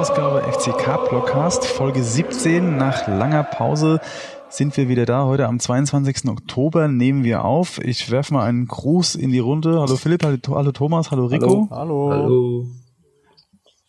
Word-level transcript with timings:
Ausgabe 0.00 0.40
FCK 0.50 1.10
Blockcast, 1.10 1.66
Folge 1.66 2.02
17. 2.02 2.78
Nach 2.78 3.06
langer 3.06 3.44
Pause 3.44 4.00
sind 4.48 4.74
wir 4.78 4.88
wieder 4.88 5.04
da. 5.04 5.26
Heute 5.26 5.46
am 5.46 5.60
22. 5.60 6.26
Oktober 6.30 6.88
nehmen 6.88 7.22
wir 7.22 7.44
auf. 7.44 7.78
Ich 7.84 8.10
werfe 8.10 8.32
mal 8.32 8.46
einen 8.46 8.66
Gruß 8.66 9.14
in 9.14 9.30
die 9.30 9.40
Runde. 9.40 9.78
Hallo 9.78 9.96
Philipp, 9.96 10.24
hallo, 10.24 10.38
hallo 10.48 10.72
Thomas, 10.72 11.10
hallo 11.10 11.26
Rico. 11.26 11.68
Hallo. 11.70 12.10
Hallo. 12.12 12.66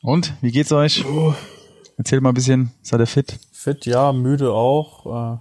Und, 0.01 0.33
wie 0.41 0.51
geht's 0.51 0.73
euch? 0.73 1.05
Oh. 1.05 1.33
Erzähl 1.95 2.19
mal 2.19 2.31
ein 2.31 2.35
bisschen, 2.35 2.71
seid 2.81 2.99
ihr 2.99 3.07
fit? 3.07 3.39
Fit, 3.53 3.85
ja, 3.85 4.11
müde 4.11 4.51
auch. 4.51 5.35
Äh, 5.35 5.37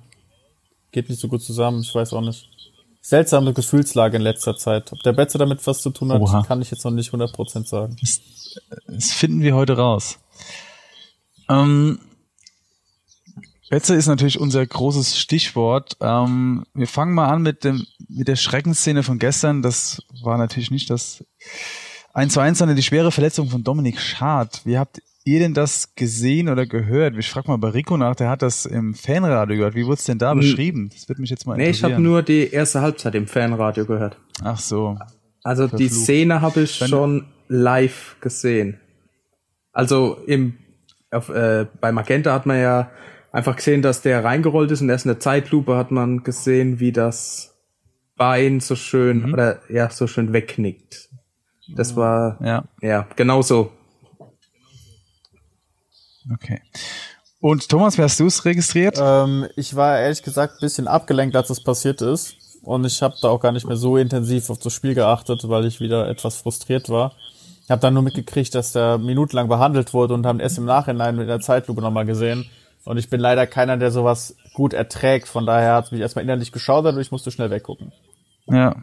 geht 0.92 1.08
nicht 1.08 1.20
so 1.20 1.26
gut 1.26 1.42
zusammen, 1.42 1.80
ich 1.80 1.92
weiß 1.92 2.12
auch 2.12 2.20
nicht. 2.20 2.48
Seltsame 3.00 3.54
Gefühlslage 3.54 4.18
in 4.18 4.22
letzter 4.22 4.56
Zeit. 4.56 4.92
Ob 4.92 5.00
der 5.02 5.14
Betze 5.14 5.36
damit 5.36 5.66
was 5.66 5.80
zu 5.82 5.90
tun 5.90 6.12
hat, 6.12 6.20
Oha. 6.20 6.44
kann 6.46 6.62
ich 6.62 6.70
jetzt 6.70 6.84
noch 6.84 6.92
nicht 6.92 7.12
100% 7.12 7.66
sagen. 7.66 7.96
Das, 8.00 8.20
das 8.86 9.10
finden 9.10 9.40
wir 9.40 9.56
heute 9.56 9.76
raus. 9.76 10.20
Ähm, 11.48 11.98
Betze 13.70 13.94
ist 13.94 14.08
natürlich 14.08 14.40
unser 14.40 14.66
großes 14.66 15.18
Stichwort. 15.18 15.96
Ähm, 16.00 16.64
wir 16.74 16.88
fangen 16.88 17.14
mal 17.14 17.28
an 17.28 17.42
mit 17.42 17.64
dem 17.64 17.86
mit 18.08 18.26
der 18.26 18.36
Schreckensszene 18.36 19.04
von 19.04 19.18
gestern. 19.18 19.62
Das 19.62 20.02
war 20.22 20.38
natürlich 20.38 20.72
nicht 20.72 20.90
das 20.90 21.24
1 22.12 22.32
zu 22.32 22.40
1, 22.40 22.58
sondern 22.58 22.76
die 22.76 22.82
schwere 22.82 23.12
Verletzung 23.12 23.48
von 23.48 23.62
Dominik 23.62 24.00
Schad. 24.00 24.62
Wie 24.64 24.76
habt 24.76 25.00
ihr 25.24 25.38
denn 25.38 25.54
das 25.54 25.94
gesehen 25.94 26.48
oder 26.48 26.66
gehört? 26.66 27.16
Ich 27.16 27.30
frage 27.30 27.48
mal 27.48 27.58
bei 27.58 27.68
Rico 27.68 27.96
nach, 27.96 28.16
der 28.16 28.28
hat 28.28 28.42
das 28.42 28.66
im 28.66 28.94
Fanradio 28.94 29.56
gehört. 29.56 29.76
Wie 29.76 29.86
wurde 29.86 29.98
es 30.00 30.04
denn 30.04 30.18
da 30.18 30.32
hm. 30.32 30.40
beschrieben? 30.40 30.90
Das 30.92 31.08
wird 31.08 31.20
mich 31.20 31.30
jetzt 31.30 31.46
mal 31.46 31.54
interessieren. 31.54 31.72
Nee, 31.72 31.88
ich 31.88 31.94
habe 31.94 32.02
nur 32.02 32.22
die 32.24 32.50
erste 32.50 32.80
Halbzeit 32.80 33.14
im 33.14 33.28
Fanradio 33.28 33.86
gehört. 33.86 34.16
Ach 34.42 34.58
so. 34.58 34.98
Also 35.44 35.68
Verflucht. 35.68 35.80
die 35.80 35.88
Szene 35.88 36.40
habe 36.40 36.62
ich 36.62 36.80
Wenn 36.80 36.88
schon 36.88 37.26
live 37.46 38.16
gesehen. 38.20 38.80
Also 39.72 40.18
im 40.26 40.58
auf, 41.10 41.28
äh, 41.28 41.66
bei 41.80 41.92
Magenta 41.92 42.32
hat 42.32 42.46
man 42.46 42.60
ja 42.60 42.90
einfach 43.32 43.56
gesehen, 43.56 43.82
dass 43.82 44.02
der 44.02 44.24
reingerollt 44.24 44.70
ist 44.70 44.80
und 44.80 44.88
erst 44.88 45.06
in 45.06 45.10
der 45.10 45.20
Zeitlupe 45.20 45.76
hat 45.76 45.90
man 45.90 46.22
gesehen, 46.22 46.80
wie 46.80 46.92
das 46.92 47.56
Bein 48.16 48.60
so 48.60 48.76
schön 48.76 49.22
mhm. 49.26 49.32
oder 49.32 49.60
ja 49.68 49.90
so 49.90 50.06
schön 50.06 50.32
wegknickt. 50.32 51.08
Das 51.74 51.96
war 51.96 52.38
ja, 52.44 52.64
ja 52.80 53.06
genau 53.16 53.42
so. 53.42 53.72
Okay. 56.32 56.60
Und 57.40 57.68
Thomas, 57.68 57.96
wie 57.96 58.02
hast 58.02 58.20
du 58.20 58.26
es 58.26 58.44
registriert? 58.44 58.98
Ähm, 59.00 59.46
ich 59.56 59.74
war 59.74 59.98
ehrlich 59.98 60.22
gesagt 60.22 60.54
ein 60.54 60.60
bisschen 60.60 60.86
abgelenkt, 60.86 61.34
als 61.34 61.48
es 61.48 61.62
passiert 61.62 62.02
ist. 62.02 62.36
Und 62.62 62.84
ich 62.84 63.00
habe 63.00 63.14
da 63.22 63.28
auch 63.28 63.40
gar 63.40 63.52
nicht 63.52 63.66
mehr 63.66 63.76
so 63.76 63.96
intensiv 63.96 64.50
auf 64.50 64.58
das 64.58 64.74
Spiel 64.74 64.94
geachtet, 64.94 65.48
weil 65.48 65.64
ich 65.64 65.80
wieder 65.80 66.08
etwas 66.08 66.36
frustriert 66.36 66.90
war. 66.90 67.14
Ich 67.70 67.72
habe 67.72 67.82
dann 67.82 67.94
nur 67.94 68.02
mitgekriegt, 68.02 68.52
dass 68.56 68.72
der 68.72 68.98
minutenlang 68.98 69.46
behandelt 69.46 69.94
wurde 69.94 70.14
und 70.14 70.26
haben 70.26 70.40
erst 70.40 70.58
im 70.58 70.64
Nachhinein 70.64 71.14
mit 71.14 71.28
der 71.28 71.38
Zeitlupe 71.38 71.80
nochmal 71.80 72.04
gesehen. 72.04 72.46
Und 72.84 72.96
ich 72.96 73.08
bin 73.08 73.20
leider 73.20 73.46
keiner, 73.46 73.76
der 73.76 73.92
sowas 73.92 74.34
gut 74.54 74.72
erträgt. 74.72 75.28
Von 75.28 75.46
daher 75.46 75.74
hat 75.74 75.84
es 75.84 75.92
mich 75.92 76.00
erstmal 76.00 76.24
innerlich 76.24 76.50
geschaudert 76.50 76.96
und 76.96 77.00
ich 77.00 77.12
musste 77.12 77.30
schnell 77.30 77.48
weggucken. 77.48 77.92
Ja. 78.48 78.82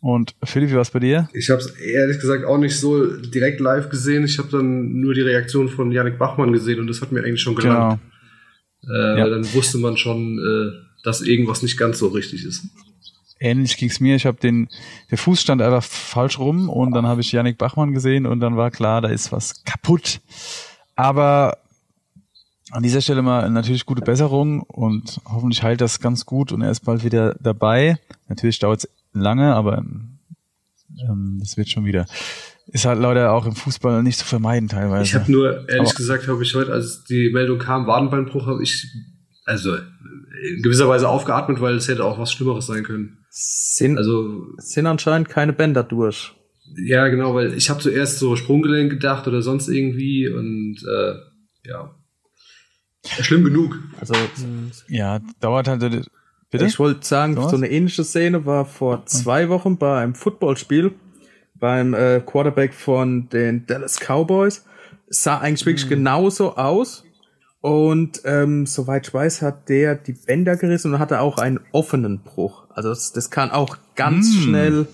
Und 0.00 0.34
Philipp, 0.42 0.70
wie 0.70 0.74
war 0.74 0.80
es 0.80 0.90
bei 0.90 0.98
dir? 0.98 1.28
Ich 1.32 1.48
habe 1.50 1.60
es 1.60 1.70
ehrlich 1.76 2.18
gesagt 2.18 2.44
auch 2.44 2.58
nicht 2.58 2.76
so 2.76 3.06
direkt 3.06 3.60
live 3.60 3.88
gesehen. 3.88 4.24
Ich 4.24 4.40
habe 4.40 4.48
dann 4.48 5.00
nur 5.00 5.14
die 5.14 5.20
Reaktion 5.20 5.68
von 5.68 5.92
Janik 5.92 6.18
Bachmann 6.18 6.52
gesehen 6.52 6.80
und 6.80 6.88
das 6.88 7.00
hat 7.00 7.12
mir 7.12 7.22
eigentlich 7.22 7.40
schon 7.40 7.54
gelangt. 7.54 8.00
Genau. 8.82 8.92
Äh, 8.92 9.20
ja. 9.20 9.28
Dann 9.28 9.54
wusste 9.54 9.78
man 9.78 9.96
schon, 9.96 10.40
äh, 10.40 11.04
dass 11.04 11.20
irgendwas 11.20 11.62
nicht 11.62 11.78
ganz 11.78 12.00
so 12.00 12.08
richtig 12.08 12.44
ist. 12.44 12.64
Ähnlich 13.42 13.78
ging's 13.78 14.00
mir. 14.00 14.16
Ich 14.16 14.26
habe 14.26 14.38
den, 14.38 14.68
der 15.10 15.16
Fuß 15.16 15.40
stand 15.40 15.62
einfach 15.62 15.82
falsch 15.82 16.38
rum 16.38 16.68
und 16.68 16.92
dann 16.92 17.06
habe 17.06 17.22
ich 17.22 17.32
Janik 17.32 17.56
Bachmann 17.56 17.92
gesehen 17.92 18.26
und 18.26 18.40
dann 18.40 18.56
war 18.58 18.70
klar, 18.70 19.00
da 19.00 19.08
ist 19.08 19.32
was 19.32 19.64
kaputt. 19.64 20.20
Aber 20.94 21.56
an 22.70 22.82
dieser 22.82 23.00
Stelle 23.00 23.22
mal 23.22 23.48
natürlich 23.50 23.86
gute 23.86 24.02
Besserung 24.02 24.60
und 24.60 25.20
hoffentlich 25.24 25.62
heilt 25.62 25.80
das 25.80 26.00
ganz 26.00 26.26
gut 26.26 26.52
und 26.52 26.60
er 26.60 26.70
ist 26.70 26.80
bald 26.80 27.02
wieder 27.02 27.34
dabei. 27.40 27.98
Natürlich 28.28 28.58
dauert 28.58 28.84
es 28.84 28.90
lange, 29.14 29.54
aber 29.54 29.78
ähm, 29.78 31.38
das 31.40 31.56
wird 31.56 31.70
schon 31.70 31.86
wieder. 31.86 32.06
Ist 32.66 32.84
halt 32.84 33.00
leider 33.00 33.32
auch 33.32 33.46
im 33.46 33.56
Fußball 33.56 34.02
nicht 34.02 34.18
zu 34.18 34.24
vermeiden 34.24 34.68
teilweise. 34.68 35.02
Ich 35.02 35.14
habe 35.14 35.32
nur, 35.32 35.68
ehrlich 35.68 35.88
aber 35.88 35.96
gesagt, 35.96 36.28
habe 36.28 36.42
ich 36.42 36.54
heute, 36.54 36.72
als 36.72 37.04
die 37.04 37.30
Meldung 37.32 37.58
kam, 37.58 37.86
Wadenbeinbruch, 37.86 38.46
habe 38.46 38.62
ich 38.62 38.86
also 39.44 39.74
in 39.74 40.62
gewisser 40.62 40.88
Weise 40.88 41.08
aufgeatmet, 41.08 41.60
weil 41.60 41.74
es 41.76 41.88
hätte 41.88 42.04
auch 42.04 42.18
was 42.18 42.32
Schlimmeres 42.32 42.66
sein 42.66 42.84
können. 42.84 43.19
Sind, 43.30 43.96
also, 43.96 44.44
sind 44.58 44.86
anscheinend 44.86 45.28
keine 45.28 45.52
Bänder 45.52 45.84
durch. 45.84 46.34
Ja, 46.76 47.08
genau, 47.08 47.34
weil 47.34 47.54
ich 47.54 47.70
habe 47.70 47.80
zuerst 47.80 48.18
so 48.18 48.36
Sprunggelenk 48.36 48.90
gedacht 48.90 49.26
oder 49.26 49.40
sonst 49.42 49.68
irgendwie 49.68 50.28
und 50.28 50.78
äh, 50.84 51.14
ja. 51.68 51.94
Schlimm 53.04 53.44
genug. 53.44 53.78
Also 53.98 54.14
ja, 54.88 55.20
dauert 55.40 55.68
halt 55.68 56.10
Bitte? 56.50 56.66
Ich 56.66 56.78
wollte 56.80 57.06
sagen, 57.06 57.36
so 57.36 57.56
eine 57.56 57.70
ähnliche 57.70 58.02
Szene 58.02 58.44
war 58.44 58.64
vor 58.64 59.06
zwei 59.06 59.48
Wochen 59.48 59.78
bei 59.78 60.02
einem 60.02 60.16
Footballspiel 60.16 60.92
beim 61.54 61.94
äh, 61.94 62.20
Quarterback 62.20 62.74
von 62.74 63.28
den 63.28 63.66
Dallas 63.66 64.00
Cowboys. 64.00 64.66
Es 65.06 65.22
sah 65.22 65.38
eigentlich 65.38 65.64
wirklich 65.64 65.86
mhm. 65.86 65.90
genauso 65.90 66.56
aus. 66.56 67.04
Und 67.60 68.22
ähm, 68.24 68.64
soweit 68.64 69.06
ich 69.06 69.14
weiß, 69.14 69.42
hat 69.42 69.68
der 69.68 69.94
die 69.94 70.14
Bänder 70.14 70.56
gerissen 70.56 70.94
und 70.94 70.98
hatte 70.98 71.20
auch 71.20 71.36
einen 71.38 71.60
offenen 71.72 72.20
Bruch. 72.20 72.64
Also 72.70 72.88
das, 72.88 73.12
das 73.12 73.30
kann 73.30 73.50
auch 73.50 73.76
ganz 73.96 74.34
mhm. 74.34 74.40
schnell 74.40 74.86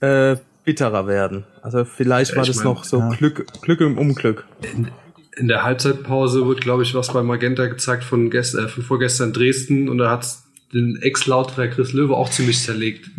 äh, 0.00 0.36
bitterer 0.64 1.08
werden. 1.08 1.44
Also 1.62 1.84
vielleicht 1.84 2.32
ja, 2.32 2.36
war 2.36 2.46
das 2.46 2.56
mein, 2.56 2.64
noch 2.64 2.84
so 2.84 2.98
ja. 2.98 3.08
Glück, 3.10 3.46
Glück 3.60 3.80
im 3.80 3.98
Unglück. 3.98 4.46
In, 4.72 4.88
in 5.36 5.48
der 5.48 5.64
Halbzeitpause 5.64 6.46
wird, 6.46 6.60
glaube 6.60 6.84
ich, 6.84 6.94
was 6.94 7.12
bei 7.12 7.22
Magenta 7.22 7.66
gezeigt 7.66 8.04
von, 8.04 8.30
gest 8.30 8.54
äh, 8.54 8.68
von 8.68 8.84
vorgestern 8.84 9.32
Dresden 9.32 9.88
und 9.88 9.98
da 9.98 10.10
hat 10.10 10.26
den 10.72 10.96
Ex-Lauterer 11.02 11.66
Chris 11.68 11.92
Löwe 11.92 12.14
auch 12.14 12.30
ziemlich 12.30 12.62
zerlegt. 12.62 13.10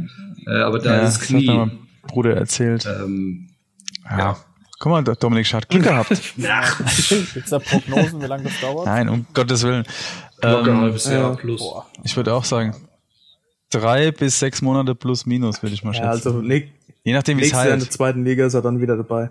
Äh, 0.48 0.62
aber 0.62 0.80
da 0.80 0.96
ja, 0.96 1.02
ist 1.02 1.20
das 1.20 1.28
Knie. 1.28 1.50
Hat 1.50 1.72
Bruder 2.08 2.36
erzählt. 2.36 2.86
Ähm, 2.86 3.50
ja. 4.09 4.38
Guck 4.81 4.92
mal, 4.92 5.03
Dominik 5.03 5.46
Schad, 5.46 5.69
Glück 5.69 5.84
gehabt. 5.84 6.09
Gibt's 7.34 7.52
da 7.52 7.59
Prognosen, 7.59 8.19
wie 8.19 8.25
lange 8.25 8.46
das 8.46 8.59
dauert? 8.62 8.88
Nein, 8.88 9.09
um 9.09 9.28
Gottes 9.31 9.62
Willen. 9.62 9.86
Locker 10.42 10.72
ähm, 10.72 10.81
halbes 10.81 11.06
Jahr 11.06 11.36
plus. 11.36 11.62
Ich 12.03 12.18
würde 12.18 12.34
auch 12.34 12.44
sagen, 12.44 12.75
drei 13.70 14.09
bis 14.09 14.40
sechs 14.40 14.64
Monate 14.64 14.96
plus 14.96 15.28
minus, 15.28 15.62
würde 15.62 15.75
ich 15.75 15.84
mal 15.84 15.94
schätzen. 15.94 16.06
Ja, 16.06 16.09
also 16.09 16.41
Je 16.41 17.14
nachdem, 17.14 17.38
wie 17.38 17.44
es 17.44 17.53
halt. 17.53 17.74
in 17.74 17.80
der 17.80 17.91
zweiten 17.91 18.25
Liga 18.25 18.44
ist 18.47 18.56
er 18.56 18.64
dann 18.64 18.81
wieder 18.81 18.97
dabei. 18.97 19.30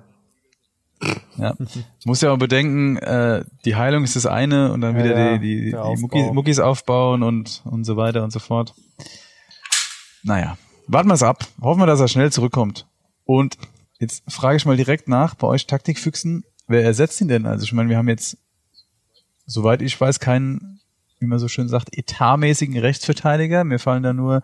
Ja. 1.37 1.57
Muss 2.05 2.21
ja 2.21 2.29
aber 2.29 2.39
bedenken, 2.39 2.99
äh, 2.99 3.45
die 3.65 3.75
Heilung 3.75 4.05
ist 4.05 4.15
das 4.15 4.27
eine 4.27 4.73
und 4.73 4.83
dann 4.83 4.97
ja, 4.97 5.03
wieder 5.03 5.39
die, 5.39 5.41
die, 5.41 5.71
die 5.73 6.01
Muckis, 6.01 6.33
Muckis, 6.33 6.61
aufbauen 6.61 7.25
und, 7.25 7.63
und 7.65 7.83
so 7.83 7.97
weiter 7.97 8.23
und 8.23 8.33
so 8.33 8.39
fort. 8.39 8.73
Naja, 10.23 10.57
warten 10.87 11.09
wir 11.09 11.15
es 11.15 11.25
ab. 11.25 11.45
Hoffen 11.61 11.81
wir, 11.81 11.87
dass 11.87 11.99
er 11.99 12.07
schnell 12.07 12.31
zurückkommt. 12.31 12.87
Und 13.25 13.59
jetzt 14.01 14.25
frage 14.29 14.57
ich 14.57 14.65
mal 14.65 14.77
direkt 14.77 15.09
nach, 15.09 15.35
bei 15.35 15.47
euch 15.47 15.67
Taktikfüchsen, 15.67 16.45
wer 16.67 16.83
ersetzt 16.83 17.21
ihn 17.21 17.29
denn? 17.29 17.47
Also 17.47 17.65
ich 17.65 17.73
meine, 17.73 17.89
wir 17.89 17.97
haben 17.97 18.09
jetzt, 18.09 18.39
soweit 19.47 19.83
ich 19.83 20.01
weiß, 20.01 20.19
keinen, 20.19 20.81
wie 21.21 21.27
man 21.27 21.39
so 21.39 21.49
schön 21.49 21.69
sagt, 21.69 21.97
etatmäßigen 21.97 22.79
Rechtsverteidiger. 22.79 23.63
Mir 23.65 23.79
fallen 23.79 24.03
da 24.03 24.13
nur 24.13 24.43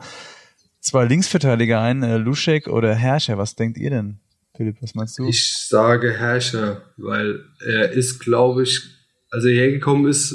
zwei 0.81 1.05
Linksverteidiger 1.07 1.81
ein, 1.81 2.03
äh, 2.03 2.19
Luschek 2.19 2.69
oder 2.69 2.95
Herrscher. 2.95 3.39
Was 3.39 3.57
denkt 3.57 3.79
ihr 3.79 3.91
denn? 3.91 4.21
Philipp, 4.57 4.77
was 4.81 4.95
meinst 4.95 5.19
du? 5.19 5.27
Ich 5.27 5.57
sage 5.69 6.13
Herrscher, 6.13 6.83
weil 6.97 7.45
er 7.67 7.93
ist, 7.93 8.21
glaube 8.21 8.63
ich, 8.63 8.83
als 9.31 9.45
er 9.45 9.53
hergekommen 9.53 10.07
ist, 10.07 10.35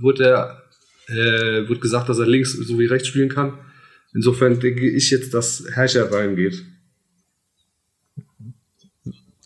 wurde 0.00 0.24
er, 0.24 0.62
äh, 1.08 1.68
wurde 1.68 1.80
gesagt, 1.80 2.08
dass 2.08 2.18
er 2.18 2.26
links 2.26 2.52
sowie 2.52 2.86
rechts 2.86 3.08
spielen 3.08 3.28
kann. 3.28 3.58
Insofern 4.12 4.58
denke 4.60 4.88
ich 4.88 5.10
jetzt, 5.10 5.34
dass 5.34 5.64
Herrscher 5.72 6.12
reingeht. 6.12 6.64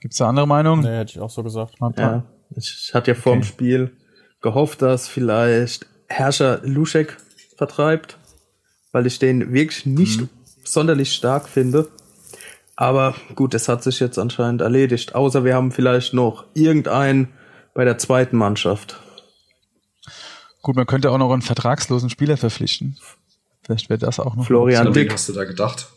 Gibt 0.05 0.13
es 0.13 0.19
da 0.19 0.29
andere 0.29 0.47
Meinungen? 0.47 0.83
Nee, 0.83 0.99
hätte 0.99 1.13
ich 1.13 1.21
auch 1.21 1.31
so 1.31 1.43
gesagt. 1.43 1.77
Ja, 1.97 2.25
ich 2.55 2.91
hatte 2.93 3.13
ja 3.13 3.15
vor 3.15 3.33
okay. 3.33 3.41
dem 3.41 3.45
Spiel 3.47 3.97
gehofft, 4.43 4.83
dass 4.83 5.09
vielleicht 5.09 5.87
Herrscher 6.09 6.61
Luschek 6.63 7.17
vertreibt, 7.57 8.19
weil 8.93 9.07
ich 9.07 9.19
den 9.19 9.55
wirklich 9.55 9.87
nicht 9.87 10.21
mhm. 10.21 10.29
sonderlich 10.63 11.15
stark 11.15 11.49
finde. 11.49 11.89
Aber 12.77 13.15
gut, 13.35 13.55
das 13.55 13.67
hat 13.67 13.83
sich 13.83 13.99
jetzt 13.99 14.19
anscheinend 14.19 14.61
erledigt. 14.61 15.15
Außer 15.15 15.43
wir 15.43 15.55
haben 15.55 15.73
vielleicht 15.73 16.13
noch 16.13 16.45
irgendeinen 16.53 17.29
bei 17.73 17.87
der 17.87 17.97
zweiten 17.97 18.37
Mannschaft. 18.37 19.01
Gut, 20.61 20.77
man 20.77 20.85
könnte 20.85 21.13
auch 21.13 21.19
noch 21.19 21.33
einen 21.33 21.41
vertragslosen 21.41 22.11
Spieler 22.11 22.37
verpflichten. 22.37 22.99
Vielleicht 23.63 23.89
wäre 23.89 24.01
das 24.01 24.21
auch 24.21 24.37
noch. 24.37 24.45
Florian 24.45 24.93
Dick. 24.93 25.15
hast 25.15 25.31
du 25.31 25.33
da 25.33 25.45
gedacht? 25.45 25.89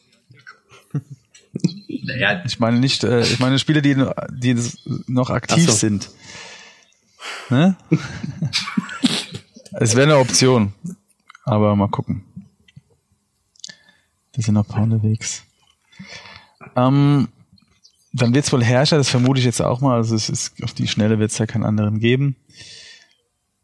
Naja. 2.07 2.41
Ich 2.45 2.59
meine 2.59 2.79
nicht, 2.79 3.03
äh, 3.03 3.21
ich 3.21 3.39
meine 3.39 3.59
Spieler, 3.59 3.81
die, 3.81 3.95
die 4.31 4.55
noch 5.07 5.29
aktiv 5.29 5.65
so. 5.65 5.73
sind. 5.73 6.09
Ne? 7.49 7.75
es 9.73 9.95
wäre 9.95 10.03
eine 10.03 10.17
Option. 10.17 10.73
Aber 11.43 11.75
mal 11.75 11.89
gucken. 11.89 12.23
Da 14.33 14.41
sind 14.41 14.53
noch 14.53 14.67
ein 14.67 14.73
paar 14.73 14.83
unterwegs. 14.83 15.43
Ähm, 16.75 17.27
dann 18.13 18.33
wird 18.33 18.45
es 18.45 18.53
wohl 18.53 18.63
Herrscher, 18.63 18.97
das 18.97 19.09
vermute 19.09 19.39
ich 19.39 19.45
jetzt 19.45 19.61
auch 19.61 19.81
mal. 19.81 19.95
Also 19.95 20.15
es 20.15 20.29
ist 20.29 20.63
auf 20.63 20.73
die 20.73 20.87
Schnelle 20.87 21.19
wird 21.19 21.31
es 21.31 21.37
ja 21.37 21.45
keinen 21.45 21.65
anderen 21.65 21.99
geben. 21.99 22.35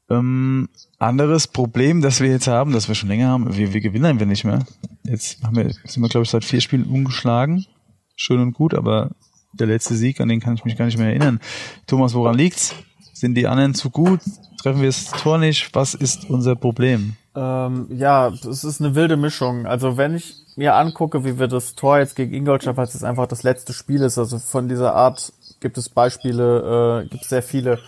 Ähm, 0.09 0.69
anderes 0.99 1.47
Problem, 1.47 2.01
das 2.01 2.19
wir 2.19 2.29
jetzt 2.29 2.47
haben, 2.47 2.73
das 2.73 2.87
wir 2.87 2.95
schon 2.95 3.09
länger 3.09 3.29
haben, 3.29 3.55
wir, 3.55 3.73
wir 3.73 3.81
gewinnen 3.81 4.19
wir 4.19 4.25
nicht 4.25 4.43
mehr. 4.43 4.65
Jetzt 5.03 5.43
haben 5.43 5.55
wir, 5.55 5.73
sind 5.85 6.01
wir, 6.01 6.09
glaube 6.09 6.23
ich, 6.23 6.29
seit 6.29 6.45
vier 6.45 6.61
Spielen 6.61 6.85
ungeschlagen. 6.85 7.65
Schön 8.15 8.39
und 8.39 8.53
gut, 8.53 8.73
aber 8.73 9.11
der 9.53 9.67
letzte 9.67 9.95
Sieg, 9.95 10.19
an 10.19 10.29
den 10.29 10.39
kann 10.39 10.55
ich 10.55 10.65
mich 10.65 10.77
gar 10.77 10.85
nicht 10.85 10.97
mehr 10.97 11.07
erinnern. 11.07 11.39
Thomas, 11.87 12.13
woran 12.13 12.35
liegt's? 12.35 12.75
Sind 13.13 13.35
die 13.35 13.47
anderen 13.47 13.73
zu 13.73 13.89
gut? 13.89 14.21
Treffen 14.61 14.81
wir 14.81 14.87
das 14.87 15.11
Tor 15.11 15.37
nicht? 15.37 15.73
Was 15.73 15.93
ist 15.93 16.29
unser 16.29 16.55
Problem? 16.55 17.15
Ähm, 17.35 17.87
ja, 17.89 18.29
es 18.29 18.63
ist 18.63 18.81
eine 18.81 18.95
wilde 18.95 19.17
Mischung. 19.17 19.65
Also 19.65 19.97
wenn 19.97 20.15
ich 20.15 20.35
mir 20.55 20.75
angucke, 20.75 21.23
wie 21.25 21.39
wir 21.39 21.47
das 21.47 21.75
Tor 21.75 21.99
jetzt 21.99 22.15
gegen 22.15 22.33
Ingolstadt, 22.33 22.77
weil 22.77 22.85
es 22.85 23.03
einfach 23.03 23.27
das 23.27 23.43
letzte 23.43 23.73
Spiel 23.73 24.01
ist, 24.01 24.17
also 24.17 24.39
von 24.39 24.67
dieser 24.67 24.93
Art 24.93 25.33
gibt 25.59 25.77
es 25.77 25.89
Beispiele, 25.89 27.03
äh, 27.03 27.09
gibt 27.09 27.23
es 27.23 27.29
sehr 27.29 27.43
viele, 27.43 27.79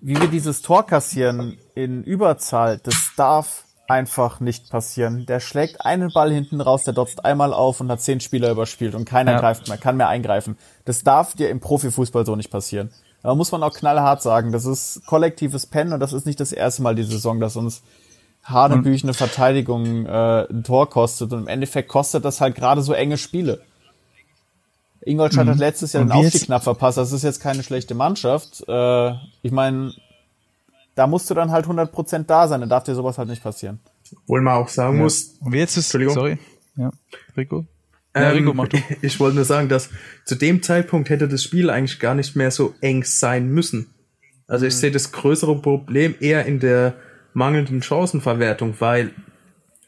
wie 0.00 0.20
wir 0.20 0.28
dieses 0.28 0.62
Tor 0.62 0.86
kassieren 0.86 1.56
in 1.74 2.02
Überzahl, 2.02 2.80
das 2.82 3.12
darf 3.16 3.63
einfach 3.88 4.40
nicht 4.40 4.70
passieren. 4.70 5.26
Der 5.26 5.40
schlägt 5.40 5.84
einen 5.84 6.12
Ball 6.12 6.32
hinten 6.32 6.60
raus, 6.60 6.84
der 6.84 6.94
dotzt 6.94 7.24
einmal 7.24 7.52
auf 7.52 7.80
und 7.80 7.90
hat 7.90 8.00
zehn 8.00 8.20
Spieler 8.20 8.50
überspielt 8.50 8.94
und 8.94 9.04
keiner 9.04 9.32
ja. 9.32 9.40
greift 9.40 9.68
mehr, 9.68 9.78
kann 9.78 9.96
mehr 9.96 10.08
eingreifen. 10.08 10.56
Das 10.84 11.02
darf 11.02 11.34
dir 11.34 11.50
im 11.50 11.60
Profifußball 11.60 12.24
so 12.24 12.36
nicht 12.36 12.50
passieren. 12.50 12.90
Da 13.22 13.34
muss 13.34 13.52
man 13.52 13.62
auch 13.62 13.74
knallhart 13.74 14.22
sagen, 14.22 14.52
das 14.52 14.66
ist 14.66 15.02
kollektives 15.06 15.66
Pennen 15.66 15.92
und 15.92 16.00
das 16.00 16.12
ist 16.12 16.26
nicht 16.26 16.40
das 16.40 16.52
erste 16.52 16.82
Mal 16.82 16.94
die 16.94 17.04
Saison, 17.04 17.40
dass 17.40 17.56
uns 17.56 17.82
hanebüchene 18.42 19.14
Verteidigung 19.14 20.04
äh, 20.06 20.46
ein 20.50 20.64
Tor 20.64 20.90
kostet 20.90 21.32
und 21.32 21.40
im 21.40 21.48
Endeffekt 21.48 21.88
kostet 21.88 22.24
das 22.24 22.40
halt 22.40 22.54
gerade 22.54 22.82
so 22.82 22.92
enge 22.92 23.16
Spiele. 23.16 23.62
Ingolstadt 25.06 25.46
mhm. 25.46 25.50
hat 25.50 25.58
letztes 25.58 25.92
Jahr 25.92 26.04
den 26.04 26.12
Aufstieg 26.12 26.44
knapp 26.44 26.62
verpasst. 26.62 26.98
Das 26.98 27.12
ist 27.12 27.22
jetzt 27.22 27.40
keine 27.40 27.62
schlechte 27.62 27.94
Mannschaft. 27.94 28.64
Äh, 28.68 29.14
ich 29.42 29.52
meine, 29.52 29.92
da 30.94 31.06
musst 31.06 31.28
du 31.30 31.34
dann 31.34 31.50
halt 31.50 31.66
100% 31.66 32.24
da 32.24 32.48
sein. 32.48 32.60
Dann 32.60 32.68
darf 32.68 32.84
dir 32.84 32.94
sowas 32.94 33.18
halt 33.18 33.28
nicht 33.28 33.42
passieren. 33.42 33.80
Obwohl 34.22 34.40
man 34.40 34.54
auch 34.54 34.68
sagen 34.68 34.96
ja. 34.96 35.02
muss. 35.02 35.36
Und 35.40 35.54
jetzt 35.54 35.76
ist, 35.76 35.86
Entschuldigung. 35.86 36.14
Sorry. 36.14 36.38
Ja, 36.76 36.90
Rico. 37.36 37.66
Ja, 38.16 38.30
Rico, 38.30 38.50
ähm, 38.50 38.56
mach 38.56 38.68
du. 38.68 38.78
Ich 39.02 39.18
wollte 39.18 39.36
nur 39.36 39.44
sagen, 39.44 39.68
dass 39.68 39.90
zu 40.24 40.34
dem 40.34 40.62
Zeitpunkt 40.62 41.10
hätte 41.10 41.28
das 41.28 41.42
Spiel 41.42 41.70
eigentlich 41.70 41.98
gar 41.98 42.14
nicht 42.14 42.36
mehr 42.36 42.50
so 42.50 42.74
eng 42.80 43.04
sein 43.04 43.48
müssen. 43.48 43.88
Also 44.46 44.66
ich 44.66 44.74
mhm. 44.74 44.78
sehe 44.78 44.90
das 44.90 45.12
größere 45.12 45.60
Problem 45.60 46.14
eher 46.20 46.46
in 46.46 46.60
der 46.60 46.94
mangelnden 47.32 47.82
Chancenverwertung, 47.82 48.74
weil 48.78 49.10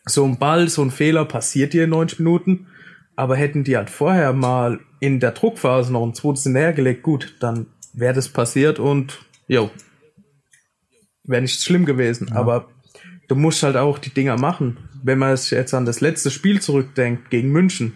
so 0.04 0.24
ein 0.24 0.38
Ball, 0.38 0.68
so 0.68 0.82
ein 0.82 0.90
Fehler 0.90 1.24
passiert 1.24 1.72
dir 1.72 1.84
in 1.84 1.90
90 1.90 2.20
Minuten, 2.20 2.66
aber 3.16 3.36
hätten 3.36 3.64
die 3.64 3.76
halt 3.76 3.90
vorher 3.90 4.32
mal 4.32 4.80
in 5.00 5.20
der 5.20 5.32
Druckphase 5.32 5.92
noch 5.92 6.04
ein 6.04 6.14
zweites 6.14 6.46
näher 6.46 6.72
gelegt, 6.72 7.02
gut, 7.02 7.36
dann 7.40 7.66
wäre 7.92 8.14
das 8.14 8.28
passiert 8.28 8.78
und 8.78 9.18
jo, 9.48 9.70
wäre 11.26 11.42
nicht 11.42 11.62
schlimm 11.62 11.84
gewesen. 11.84 12.28
Ja. 12.30 12.36
Aber 12.36 12.68
du 13.28 13.34
musst 13.34 13.62
halt 13.62 13.76
auch 13.76 13.98
die 13.98 14.10
Dinger 14.10 14.38
machen. 14.38 14.78
Wenn 15.02 15.18
man 15.18 15.32
es 15.32 15.50
jetzt 15.50 15.74
an 15.74 15.86
das 15.86 16.00
letzte 16.00 16.30
Spiel 16.30 16.60
zurückdenkt 16.60 17.30
gegen 17.30 17.50
München, 17.50 17.94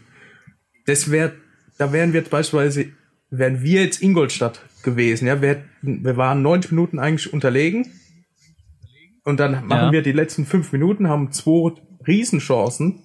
das 0.86 1.10
wäre, 1.10 1.32
da 1.78 1.92
wären 1.92 2.12
wir 2.12 2.20
jetzt 2.20 2.30
beispielsweise, 2.30 2.86
wären 3.30 3.62
wir 3.62 3.82
jetzt 3.82 4.02
Ingolstadt 4.02 4.60
gewesen, 4.82 5.26
ja, 5.26 5.40
wir, 5.42 5.50
hätten, 5.50 6.04
wir 6.04 6.16
waren 6.16 6.42
90 6.42 6.72
Minuten 6.72 6.98
eigentlich 6.98 7.32
unterlegen 7.32 7.86
und 9.24 9.38
dann 9.40 9.66
machen 9.66 9.86
ja. 9.86 9.92
wir 9.92 10.02
die 10.02 10.12
letzten 10.12 10.46
fünf 10.46 10.72
Minuten, 10.72 11.08
haben 11.08 11.32
zwei 11.32 11.72
Riesenchancen. 12.06 13.00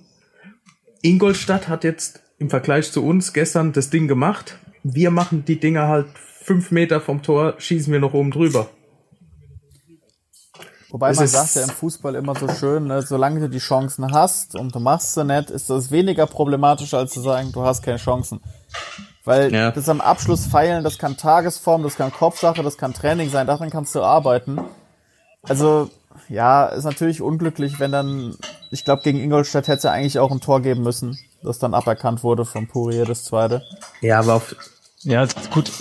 Ingolstadt 1.02 1.68
hat 1.68 1.84
jetzt 1.84 2.22
im 2.40 2.50
Vergleich 2.50 2.92
zu 2.92 3.06
uns 3.06 3.34
gestern 3.34 3.74
das 3.74 3.90
Ding 3.90 4.08
gemacht. 4.08 4.58
Wir 4.84 5.12
machen 5.12 5.46
die 5.46 5.60
Dinger 5.60 5.88
halt 5.88 6.08
fünf 6.42 6.72
Meter 6.72 7.02
vom 7.02 7.22
Tor, 7.22 7.56
schießen 7.58 7.92
wir 7.92 8.00
noch 8.00 8.14
oben 8.14 8.32
drüber. 8.32 8.70
Wobei 10.96 11.12
man 11.12 11.28
sagt 11.28 11.56
ja 11.56 11.64
im 11.64 11.70
Fußball 11.72 12.16
immer 12.16 12.36
so 12.36 12.48
schön, 12.48 12.88
ne, 12.88 13.02
solange 13.02 13.42
du 13.42 13.50
die 13.50 13.58
Chancen 13.58 14.14
hast 14.14 14.56
und 14.56 14.74
du 14.74 14.80
machst 14.80 15.14
sie 15.14 15.26
nicht, 15.26 15.50
ist 15.50 15.70
das 15.70 15.92
weniger 15.92 16.26
problematisch, 16.26 16.94
als 16.94 17.12
zu 17.12 17.20
sagen, 17.20 17.52
du 17.52 17.64
hast 17.64 17.84
keine 17.84 17.98
Chancen. 17.98 18.40
Weil 19.26 19.54
ja. 19.54 19.72
das 19.72 19.90
am 19.90 20.00
Abschluss 20.00 20.46
feilen, 20.46 20.86
das 20.86 20.98
kann 20.98 21.18
Tagesform, 21.18 21.84
das 21.84 21.98
kann 21.98 22.14
Kopfsache, 22.14 22.64
das 22.64 22.78
kann 22.78 22.94
Training 22.94 23.30
sein, 23.30 23.46
daran 23.46 23.72
kannst 23.72 23.94
du 23.94 24.04
arbeiten. 24.04 24.58
Also 25.44 25.90
ja, 26.30 26.68
ist 26.68 26.86
natürlich 26.86 27.22
unglücklich, 27.22 27.78
wenn 27.82 27.92
dann, 27.92 28.38
ich 28.72 28.86
glaube, 28.86 29.02
gegen 29.04 29.20
Ingolstadt 29.20 29.68
hätte 29.68 29.80
es 29.80 29.84
ja 29.84 29.92
eigentlich 29.92 30.20
auch 30.20 30.32
ein 30.32 30.40
Tor 30.40 30.62
geben 30.62 30.82
müssen, 30.82 31.20
das 31.44 31.60
dann 31.60 31.74
aberkannt 31.74 32.24
wurde 32.24 32.46
von 32.46 32.70
Pourier, 32.70 33.04
das 33.04 33.26
zweite. 33.26 33.64
Ja, 34.00 34.20
aber 34.20 34.36
auf, 34.36 34.56
ja, 35.06 35.26
gut, 35.52 35.72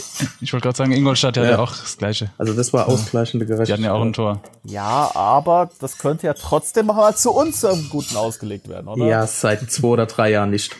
ich 0.40 0.52
wollte 0.52 0.64
gerade 0.64 0.76
sagen, 0.76 0.92
Ingolstadt 0.92 1.36
ja. 1.36 1.42
hat 1.42 1.50
ja 1.50 1.58
auch 1.58 1.70
das 1.70 1.96
Gleiche. 1.96 2.30
Also 2.38 2.52
das 2.52 2.72
war 2.72 2.88
ausgleichende 2.88 3.46
Gerechtigkeit. 3.46 3.68
Die 3.68 3.72
hatten 3.72 3.84
ja 3.84 3.92
auch 3.92 4.04
ein 4.04 4.12
Tor. 4.12 4.42
Ja, 4.64 5.10
aber 5.14 5.70
das 5.80 5.98
könnte 5.98 6.26
ja 6.26 6.34
trotzdem 6.34 6.86
mal 6.86 7.16
zu 7.16 7.32
uns 7.32 7.60
zum 7.60 7.88
Guten 7.88 8.16
ausgelegt 8.16 8.68
werden, 8.68 8.88
oder? 8.88 9.06
Ja, 9.06 9.26
seit 9.26 9.70
zwei 9.70 9.88
oder 9.88 10.06
drei 10.06 10.30
Jahren 10.30 10.50
nicht. 10.50 10.76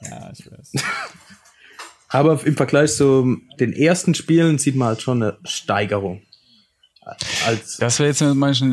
Ja, 0.00 0.30
ich 0.32 0.50
weiß. 0.50 0.72
aber 2.08 2.44
im 2.44 2.56
Vergleich 2.56 2.94
zu 2.96 3.36
den 3.60 3.72
ersten 3.72 4.14
Spielen 4.14 4.58
sieht 4.58 4.76
man 4.76 4.88
halt 4.88 5.02
schon 5.02 5.22
eine 5.22 5.38
Steigerung 5.44 6.22
als 7.46 7.78
das 7.78 7.98
wäre 7.98 8.08
jetzt 8.08 8.22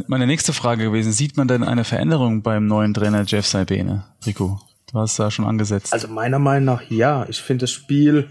meine 0.10 0.28
nächste 0.28 0.54
Frage 0.54 0.86
gewesen. 0.86 1.12
Sieht 1.12 1.38
man 1.38 1.48
denn 1.48 1.64
eine 1.64 1.84
Veränderung 1.84 2.42
beim 2.42 2.68
neuen 2.68 2.94
Trainer 2.94 3.24
Jeff 3.26 3.46
Saibene, 3.46 4.06
Rico? 4.26 4.60
Du 4.92 5.00
hast 5.00 5.18
da 5.20 5.32
schon 5.32 5.46
angesetzt. 5.46 5.94
Also 5.94 6.08
meiner 6.08 6.40
Meinung 6.40 6.66
nach 6.66 6.82
ja. 6.90 7.26
Ich 7.30 7.42
finde 7.42 7.64
das 7.64 7.72
Spiel 7.72 8.30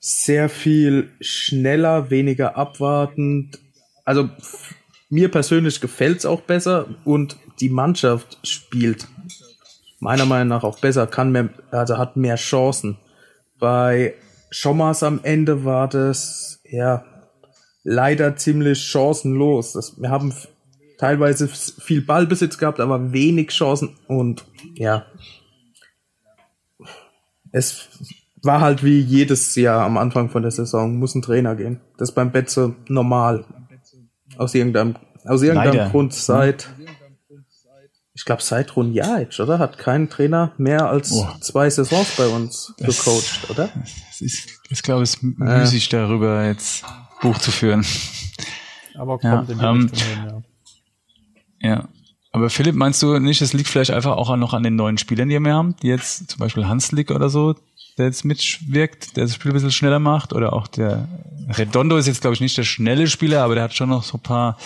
sehr 0.00 0.48
viel 0.48 1.10
schneller, 1.20 2.10
weniger 2.10 2.56
abwartend. 2.56 3.58
Also 4.04 4.30
mir 5.10 5.30
persönlich 5.30 5.80
gefällt 5.80 6.18
es 6.18 6.26
auch 6.26 6.40
besser 6.40 6.88
und 7.04 7.36
die 7.60 7.68
Mannschaft 7.68 8.38
spielt 8.42 9.06
meiner 10.00 10.24
Meinung 10.24 10.48
nach 10.48 10.64
auch 10.64 10.78
besser, 10.78 11.06
kann 11.06 11.30
mehr, 11.30 11.50
also 11.70 11.98
hat 11.98 12.16
mehr 12.16 12.36
Chancen. 12.36 12.96
Bei 13.58 14.14
Schommers 14.50 15.02
am 15.02 15.20
Ende 15.22 15.64
war 15.64 15.88
das, 15.88 16.60
ja, 16.64 17.04
leider 17.84 18.34
ziemlich 18.36 18.82
chancenlos. 18.82 19.74
Das, 19.74 20.00
wir 20.00 20.08
haben 20.08 20.34
teilweise 20.98 21.48
viel 21.48 22.00
Ballbesitz 22.00 22.58
gehabt, 22.58 22.80
aber 22.80 23.12
wenig 23.12 23.50
Chancen 23.50 23.96
und 24.06 24.44
ja, 24.74 25.04
es 27.52 27.88
war 28.42 28.60
halt 28.60 28.84
wie 28.84 29.00
jedes 29.00 29.54
Jahr 29.54 29.84
am 29.84 29.98
Anfang 29.98 30.30
von 30.30 30.42
der 30.42 30.50
Saison, 30.50 30.98
muss 30.98 31.14
ein 31.14 31.22
Trainer 31.22 31.56
gehen. 31.56 31.80
Das 31.98 32.10
ist 32.10 32.14
beim 32.14 32.32
Betze 32.32 32.74
normal. 32.88 33.44
Aus 34.36 34.54
irgendeinem, 34.54 34.96
aus 35.24 35.42
irgendeinem 35.42 35.74
Leider. 35.74 35.90
Grund 35.90 36.14
seit, 36.14 36.70
ich 38.14 38.24
glaube 38.24 38.42
seit 38.42 38.74
jetzt, 38.92 39.40
oder? 39.40 39.58
Hat 39.58 39.78
kein 39.78 40.08
Trainer 40.08 40.52
mehr 40.56 40.88
als 40.88 41.12
oh. 41.12 41.28
zwei 41.40 41.68
Saisons 41.68 42.16
bei 42.16 42.26
uns 42.26 42.74
gecoacht, 42.78 43.50
oder? 43.50 43.68
Das 44.08 44.20
ist, 44.20 44.48
ich 44.70 44.82
glaube, 44.82 45.02
es 45.02 45.14
ist 45.14 45.22
müßig 45.22 45.88
darüber 45.88 46.46
jetzt 46.46 46.84
Buch 47.20 47.38
zu 47.38 47.50
führen. 47.50 47.84
Aber 48.94 49.18
kommt 49.18 49.24
ja, 49.24 49.40
in 49.40 49.58
die 49.58 49.64
ähm, 49.64 49.90
Richtung 49.92 50.08
hin, 50.08 50.42
ja. 51.60 51.70
Ja. 51.70 51.88
Aber 52.32 52.48
Philipp, 52.48 52.76
meinst 52.76 53.02
du 53.02 53.18
nicht, 53.18 53.42
es 53.42 53.52
liegt 53.52 53.68
vielleicht 53.68 53.90
einfach 53.90 54.16
auch 54.16 54.34
noch 54.36 54.54
an 54.54 54.62
den 54.62 54.76
neuen 54.76 54.98
Spielern, 54.98 55.28
die 55.28 55.38
wir 55.38 55.52
haben, 55.52 55.74
die 55.82 55.88
jetzt 55.88 56.30
zum 56.30 56.38
Beispiel 56.38 56.66
Hanslik 56.66 57.10
oder 57.10 57.28
so, 57.28 57.56
der 58.00 58.08
jetzt 58.08 58.24
mitwirkt, 58.24 59.16
der 59.16 59.24
das 59.24 59.34
Spiel 59.34 59.52
ein 59.52 59.54
bisschen 59.54 59.70
schneller 59.70 59.98
macht, 59.98 60.32
oder 60.32 60.52
auch 60.52 60.66
der 60.66 61.08
Redondo 61.56 61.96
ist 61.96 62.06
jetzt, 62.06 62.20
glaube 62.20 62.34
ich, 62.34 62.40
nicht 62.40 62.56
der 62.58 62.64
schnelle 62.64 63.06
Spieler, 63.06 63.42
aber 63.42 63.54
der 63.54 63.64
hat 63.64 63.74
schon 63.74 63.90
noch 63.90 64.02
so 64.02 64.18
ein 64.18 64.22
paar 64.22 64.58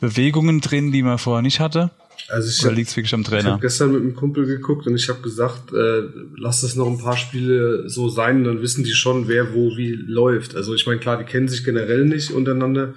Bewegungen 0.00 0.60
drin, 0.60 0.92
die 0.92 1.02
man 1.02 1.18
vorher 1.18 1.42
nicht 1.42 1.60
hatte. 1.60 1.90
Also 2.28 2.48
ich 2.48 2.64
Oder 2.64 2.74
liegt 2.74 2.88
es 2.88 2.96
wirklich 2.96 3.12
am 3.12 3.24
Trainer? 3.24 3.40
Ich 3.40 3.46
habe 3.46 3.60
gestern 3.60 3.92
mit 3.92 4.00
einem 4.00 4.14
Kumpel 4.14 4.46
geguckt 4.46 4.86
und 4.86 4.96
ich 4.96 5.08
habe 5.08 5.20
gesagt, 5.20 5.72
äh, 5.72 6.02
lass 6.36 6.62
es 6.62 6.74
noch 6.74 6.86
ein 6.86 6.98
paar 6.98 7.16
Spiele 7.16 7.88
so 7.88 8.08
sein, 8.08 8.44
dann 8.44 8.62
wissen 8.62 8.84
die 8.84 8.92
schon, 8.92 9.28
wer 9.28 9.52
wo 9.54 9.76
wie 9.76 9.92
läuft. 9.92 10.56
Also 10.56 10.74
ich 10.74 10.86
meine, 10.86 11.00
klar, 11.00 11.18
die 11.18 11.24
kennen 11.24 11.48
sich 11.48 11.64
generell 11.64 12.04
nicht 12.06 12.30
untereinander. 12.30 12.94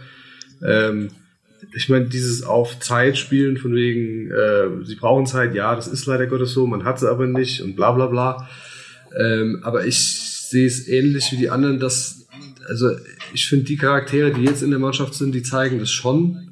Ähm, 0.66 1.10
ich 1.74 1.90
meine, 1.90 2.06
dieses 2.06 2.44
auf 2.44 2.80
Zeit 2.80 3.18
spielen 3.18 3.58
von 3.58 3.74
wegen, 3.74 4.32
äh, 4.32 4.86
sie 4.86 4.96
brauchen 4.96 5.26
Zeit, 5.26 5.54
ja, 5.54 5.76
das 5.76 5.88
ist 5.88 6.06
leider 6.06 6.28
Gottes 6.28 6.54
so, 6.54 6.66
man 6.66 6.86
hat 6.86 7.00
sie 7.00 7.10
aber 7.10 7.26
nicht 7.26 7.62
und 7.62 7.76
bla 7.76 7.92
bla 7.92 8.08
bla. 8.08 8.48
Ähm, 9.16 9.60
aber 9.64 9.86
ich 9.86 10.00
sehe 10.00 10.66
es 10.66 10.88
ähnlich 10.88 11.32
wie 11.32 11.38
die 11.38 11.50
anderen, 11.50 11.80
dass, 11.80 12.28
also 12.68 12.92
ich 13.34 13.48
finde 13.48 13.66
die 13.66 13.78
Charaktere, 13.78 14.32
die 14.32 14.44
jetzt 14.44 14.64
in 14.64 14.70
der 14.70 14.80
Mannschaft 14.80 15.14
sind, 15.14 15.34
die 15.34 15.44
zeigen 15.44 15.80
das 15.80 15.92
schon. 15.92 16.52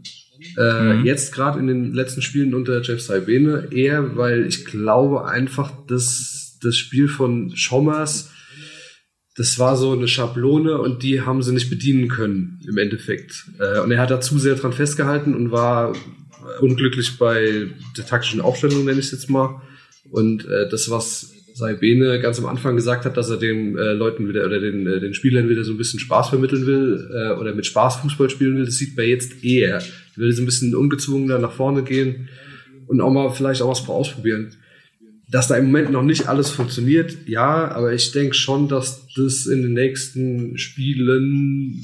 Äh, 0.57 0.93
mhm. 0.93 1.05
Jetzt 1.05 1.33
gerade 1.33 1.59
in 1.59 1.67
den 1.67 1.93
letzten 1.93 2.21
Spielen 2.21 2.53
unter 2.53 2.81
Jeff 2.81 3.01
Saibene 3.01 3.69
eher, 3.71 4.15
weil 4.15 4.45
ich 4.45 4.65
glaube 4.65 5.27
einfach, 5.27 5.71
dass 5.87 6.57
das 6.61 6.77
Spiel 6.77 7.07
von 7.07 7.55
Schommers, 7.55 8.31
das 9.35 9.59
war 9.59 9.75
so 9.75 9.91
eine 9.91 10.07
Schablone 10.07 10.77
und 10.77 11.03
die 11.03 11.21
haben 11.21 11.43
sie 11.43 11.53
nicht 11.53 11.69
bedienen 11.69 12.07
können 12.07 12.61
im 12.67 12.77
Endeffekt. 12.77 13.45
Äh, 13.59 13.79
und 13.79 13.91
er 13.91 13.99
hat 13.99 14.11
da 14.11 14.21
zu 14.21 14.39
sehr 14.39 14.55
dran 14.55 14.73
festgehalten 14.73 15.35
und 15.35 15.51
war 15.51 15.93
unglücklich 16.61 17.17
bei 17.17 17.67
der 17.97 18.05
taktischen 18.05 18.41
Aufstellung, 18.41 18.85
nenne 18.85 18.99
ich 18.99 19.07
es 19.07 19.11
jetzt 19.11 19.29
mal. 19.29 19.61
Und 20.09 20.45
äh, 20.45 20.69
das, 20.69 20.89
was 20.89 21.34
Saibene 21.55 22.19
ganz 22.19 22.37
am 22.37 22.47
Anfang 22.47 22.75
gesagt 22.75 23.05
hat, 23.05 23.15
dass 23.15 23.29
er 23.29 23.37
den 23.37 23.77
äh, 23.77 23.93
Leuten 23.93 24.27
wieder 24.27 24.45
oder 24.45 24.59
den, 24.59 24.85
äh, 24.85 24.99
den 24.99 25.13
Spielern 25.13 25.47
wieder 25.47 25.63
so 25.63 25.71
ein 25.71 25.77
bisschen 25.77 26.01
Spaß 26.01 26.29
vermitteln 26.29 26.65
will 26.65 27.09
äh, 27.13 27.39
oder 27.39 27.55
mit 27.55 27.65
Spaß 27.65 27.95
Fußball 28.01 28.29
spielen 28.29 28.57
will, 28.57 28.65
das 28.65 28.75
sieht 28.75 28.97
man 28.97 29.07
jetzt 29.07 29.41
eher. 29.41 29.75
Er 29.77 30.17
will 30.17 30.33
so 30.33 30.41
ein 30.41 30.45
bisschen 30.45 30.75
ungezwungener 30.75 31.39
nach 31.39 31.53
vorne 31.53 31.83
gehen 31.83 32.27
und 32.87 32.99
auch 32.99 33.09
mal 33.09 33.29
vielleicht 33.29 33.61
auch 33.61 33.69
was 33.69 33.87
ausprobieren. 33.87 34.51
Dass 35.31 35.47
da 35.47 35.55
im 35.55 35.67
Moment 35.67 35.91
noch 35.91 36.03
nicht 36.03 36.27
alles 36.27 36.49
funktioniert, 36.49 37.17
ja, 37.25 37.71
aber 37.71 37.93
ich 37.93 38.11
denke 38.11 38.35
schon, 38.35 38.67
dass 38.67 39.07
das 39.15 39.47
in 39.47 39.61
den 39.61 39.73
nächsten 39.73 40.57
Spielen, 40.57 41.81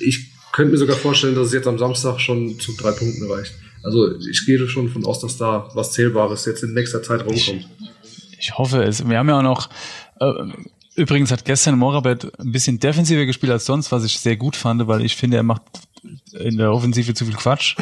ich 0.00 0.30
könnte 0.52 0.72
mir 0.72 0.78
sogar 0.78 0.96
vorstellen, 0.96 1.34
dass 1.34 1.48
es 1.48 1.52
jetzt 1.52 1.66
am 1.66 1.78
Samstag 1.78 2.20
schon 2.20 2.58
zu 2.60 2.72
drei 2.78 2.92
Punkten 2.92 3.28
reicht. 3.28 3.52
Also 3.82 4.16
ich 4.30 4.46
gehe 4.46 4.64
schon 4.68 4.88
von 4.88 5.04
aus, 5.04 5.20
dass 5.20 5.36
da 5.36 5.68
was 5.74 5.92
Zählbares 5.92 6.44
jetzt 6.46 6.62
in 6.62 6.72
nächster 6.72 7.02
Zeit 7.02 7.26
rumkommt. 7.26 7.68
Ich, 8.38 8.58
hoffe 8.58 8.82
es. 8.82 9.08
Wir 9.08 9.18
haben 9.18 9.28
ja 9.28 9.38
auch 9.38 9.42
noch, 9.42 9.68
äh, 10.20 10.32
übrigens 10.96 11.30
hat 11.30 11.44
gestern 11.44 11.78
Morabet 11.78 12.38
ein 12.38 12.52
bisschen 12.52 12.80
defensiver 12.80 13.26
gespielt 13.26 13.52
als 13.52 13.64
sonst, 13.64 13.92
was 13.92 14.04
ich 14.04 14.18
sehr 14.20 14.36
gut 14.36 14.56
fand, 14.56 14.86
weil 14.86 15.04
ich 15.04 15.16
finde, 15.16 15.36
er 15.36 15.42
macht 15.42 15.62
in 16.32 16.56
der 16.56 16.72
Offensive 16.72 17.14
zu 17.14 17.24
viel 17.24 17.34
Quatsch 17.34 17.76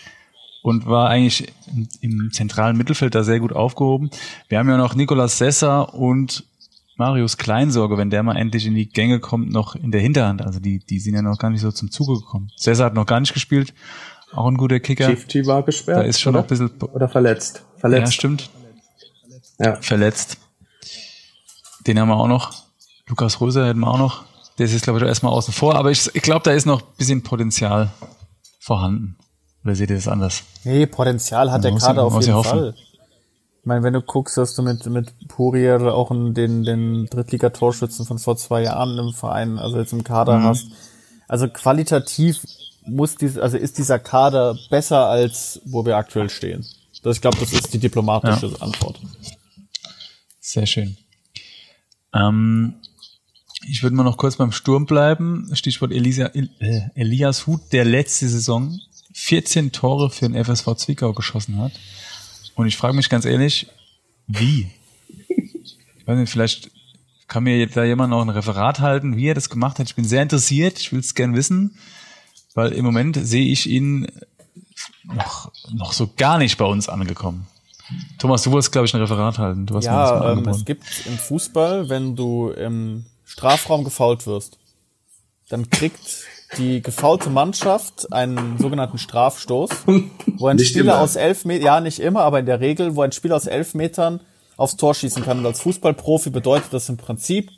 und 0.62 0.86
war 0.86 1.08
eigentlich 1.08 1.52
im 2.00 2.30
zentralen 2.32 2.76
Mittelfeld 2.76 3.14
da 3.14 3.24
sehr 3.24 3.40
gut 3.40 3.52
aufgehoben. 3.52 4.10
Wir 4.48 4.58
haben 4.58 4.68
ja 4.68 4.76
noch 4.76 4.94
Nicolas 4.94 5.38
Sessa 5.38 5.80
und 5.80 6.44
Marius 6.96 7.38
Kleinsorge, 7.38 7.96
wenn 7.96 8.10
der 8.10 8.22
mal 8.22 8.36
endlich 8.36 8.66
in 8.66 8.74
die 8.74 8.88
Gänge 8.88 9.18
kommt, 9.18 9.50
noch 9.50 9.74
in 9.74 9.90
der 9.90 10.00
Hinterhand. 10.00 10.42
Also 10.42 10.60
die, 10.60 10.78
die 10.78 11.00
sind 11.00 11.14
ja 11.14 11.22
noch 11.22 11.38
gar 11.38 11.50
nicht 11.50 11.60
so 11.60 11.72
zum 11.72 11.90
Zuge 11.90 12.20
gekommen. 12.20 12.50
Sessa 12.56 12.84
hat 12.84 12.94
noch 12.94 13.06
gar 13.06 13.20
nicht 13.20 13.32
gespielt. 13.32 13.74
Auch 14.34 14.46
ein 14.46 14.56
guter 14.56 14.80
Kicker. 14.80 15.06
Shifty 15.10 15.46
war 15.46 15.62
gesperrt. 15.62 15.98
Da 15.98 16.02
ist 16.02 16.20
schon 16.20 16.34
oder? 16.34 16.42
noch 16.42 16.46
ein 16.46 16.48
bisschen. 16.48 16.70
Oder 16.92 17.08
verletzt. 17.08 17.64
Verletzt. 17.76 18.06
Ja, 18.06 18.12
stimmt. 18.12 18.50
Ja. 19.58 19.76
Verletzt. 19.76 20.38
Den 21.86 21.98
haben 21.98 22.08
wir 22.08 22.16
auch 22.16 22.28
noch. 22.28 22.52
Lukas 23.08 23.40
Röser 23.40 23.66
hätten 23.66 23.80
wir 23.80 23.88
auch 23.88 23.98
noch. 23.98 24.24
Der 24.58 24.66
ist 24.66 24.72
jetzt, 24.72 24.84
glaube 24.84 25.00
ich, 25.00 25.04
erstmal 25.04 25.32
außen 25.32 25.52
vor. 25.52 25.74
Aber 25.74 25.90
ich, 25.90 26.14
ich 26.14 26.22
glaube, 26.22 26.42
da 26.44 26.52
ist 26.52 26.66
noch 26.66 26.82
ein 26.82 26.96
bisschen 26.96 27.22
Potenzial 27.22 27.90
vorhanden. 28.60 29.16
Oder 29.64 29.74
seht 29.74 29.90
ihr 29.90 29.96
das 29.96 30.08
anders? 30.08 30.42
Nee, 30.64 30.86
Potenzial 30.86 31.50
hat 31.50 31.64
der 31.64 31.74
Kader 31.74 32.04
auf 32.04 32.20
jeden 32.20 32.42
Fall. 32.42 32.74
Ich 33.62 33.66
meine, 33.66 33.84
wenn 33.84 33.92
du 33.92 34.02
guckst, 34.02 34.36
dass 34.36 34.56
du 34.56 34.62
mit, 34.62 34.84
mit 34.86 35.28
Purier 35.28 35.94
auch 35.94 36.10
den, 36.10 36.64
den 36.64 37.06
Drittligatorschützen 37.06 38.04
von 38.04 38.18
vor 38.18 38.36
zwei 38.36 38.62
Jahren 38.64 38.98
im 38.98 39.12
Verein, 39.12 39.58
also 39.58 39.78
jetzt 39.78 39.92
im 39.92 40.02
Kader 40.02 40.38
mhm. 40.38 40.44
hast. 40.44 40.66
Also 41.28 41.48
qualitativ 41.48 42.44
muss 42.84 43.14
dies, 43.14 43.38
also 43.38 43.56
ist 43.56 43.78
dieser 43.78 44.00
Kader 44.00 44.56
besser 44.68 45.06
als 45.06 45.60
wo 45.64 45.86
wir 45.86 45.96
aktuell 45.96 46.28
stehen. 46.28 46.66
Das, 47.04 47.16
ich 47.16 47.22
glaube, 47.22 47.38
das 47.38 47.52
ist 47.52 47.72
die 47.72 47.78
diplomatische 47.78 48.48
ja. 48.48 48.56
Antwort. 48.60 49.00
Sehr 50.44 50.66
schön. 50.66 50.96
Ähm, 52.12 52.74
ich 53.64 53.84
würde 53.84 53.94
mal 53.94 54.02
noch 54.02 54.16
kurz 54.16 54.36
beim 54.36 54.50
Sturm 54.50 54.86
bleiben. 54.86 55.48
Stichwort 55.54 55.92
Elisa, 55.92 56.26
äh, 56.34 56.80
Elias 56.96 57.46
Huth, 57.46 57.72
der 57.72 57.84
letzte 57.84 58.28
Saison 58.28 58.76
14 59.14 59.70
Tore 59.70 60.10
für 60.10 60.28
den 60.28 60.44
FSV 60.44 60.74
Zwickau 60.74 61.12
geschossen 61.12 61.58
hat. 61.58 61.72
Und 62.56 62.66
ich 62.66 62.76
frage 62.76 62.96
mich 62.96 63.08
ganz 63.08 63.24
ehrlich, 63.24 63.68
wie? 64.26 64.68
Ich 65.28 66.06
weiß 66.06 66.18
nicht, 66.18 66.30
vielleicht 66.30 66.72
kann 67.28 67.44
mir 67.44 67.64
da 67.68 67.84
jemand 67.84 68.10
noch 68.10 68.20
ein 68.20 68.28
Referat 68.28 68.80
halten, 68.80 69.16
wie 69.16 69.28
er 69.28 69.34
das 69.34 69.48
gemacht 69.48 69.78
hat. 69.78 69.86
Ich 69.86 69.94
bin 69.94 70.04
sehr 70.04 70.22
interessiert, 70.22 70.80
ich 70.80 70.90
will 70.90 70.98
es 70.98 71.14
gern 71.14 71.36
wissen, 71.36 71.78
weil 72.54 72.72
im 72.72 72.84
Moment 72.84 73.16
sehe 73.16 73.46
ich 73.46 73.68
ihn 73.68 74.08
noch, 75.04 75.52
noch 75.72 75.92
so 75.92 76.10
gar 76.16 76.38
nicht 76.38 76.58
bei 76.58 76.64
uns 76.64 76.88
angekommen. 76.88 77.46
Thomas, 78.22 78.42
du 78.42 78.52
wolltest, 78.52 78.70
glaube 78.70 78.86
ich, 78.86 78.94
ein 78.94 79.00
Referat 79.00 79.38
halten. 79.38 79.66
Du 79.66 79.74
hast 79.74 79.84
ja, 79.84 80.30
ähm, 80.30 80.46
es 80.46 80.64
gibt 80.64 80.84
im 81.06 81.18
Fußball, 81.18 81.88
wenn 81.88 82.14
du 82.14 82.50
im 82.50 83.04
Strafraum 83.24 83.82
gefault 83.82 84.28
wirst, 84.28 84.58
dann 85.48 85.68
kriegt 85.70 86.24
die 86.56 86.82
gefaulte 86.82 87.30
Mannschaft 87.30 88.12
einen 88.12 88.58
sogenannten 88.58 88.98
Strafstoß, 88.98 89.70
wo 90.36 90.46
ein 90.46 90.60
Spieler 90.60 90.94
immer. 90.94 91.00
aus 91.00 91.16
elf 91.16 91.44
Metern, 91.44 91.66
ja 91.66 91.80
nicht 91.80 91.98
immer, 91.98 92.20
aber 92.20 92.38
in 92.38 92.46
der 92.46 92.60
Regel, 92.60 92.94
wo 92.94 93.02
ein 93.02 93.10
Spieler 93.10 93.34
aus 93.34 93.48
elf 93.48 93.74
Metern 93.74 94.20
aufs 94.56 94.76
Tor 94.76 94.94
schießen 94.94 95.24
kann. 95.24 95.40
Und 95.40 95.46
als 95.46 95.60
Fußballprofi 95.62 96.30
bedeutet 96.30 96.72
das 96.72 96.88
im 96.88 96.98
Prinzip, 96.98 97.50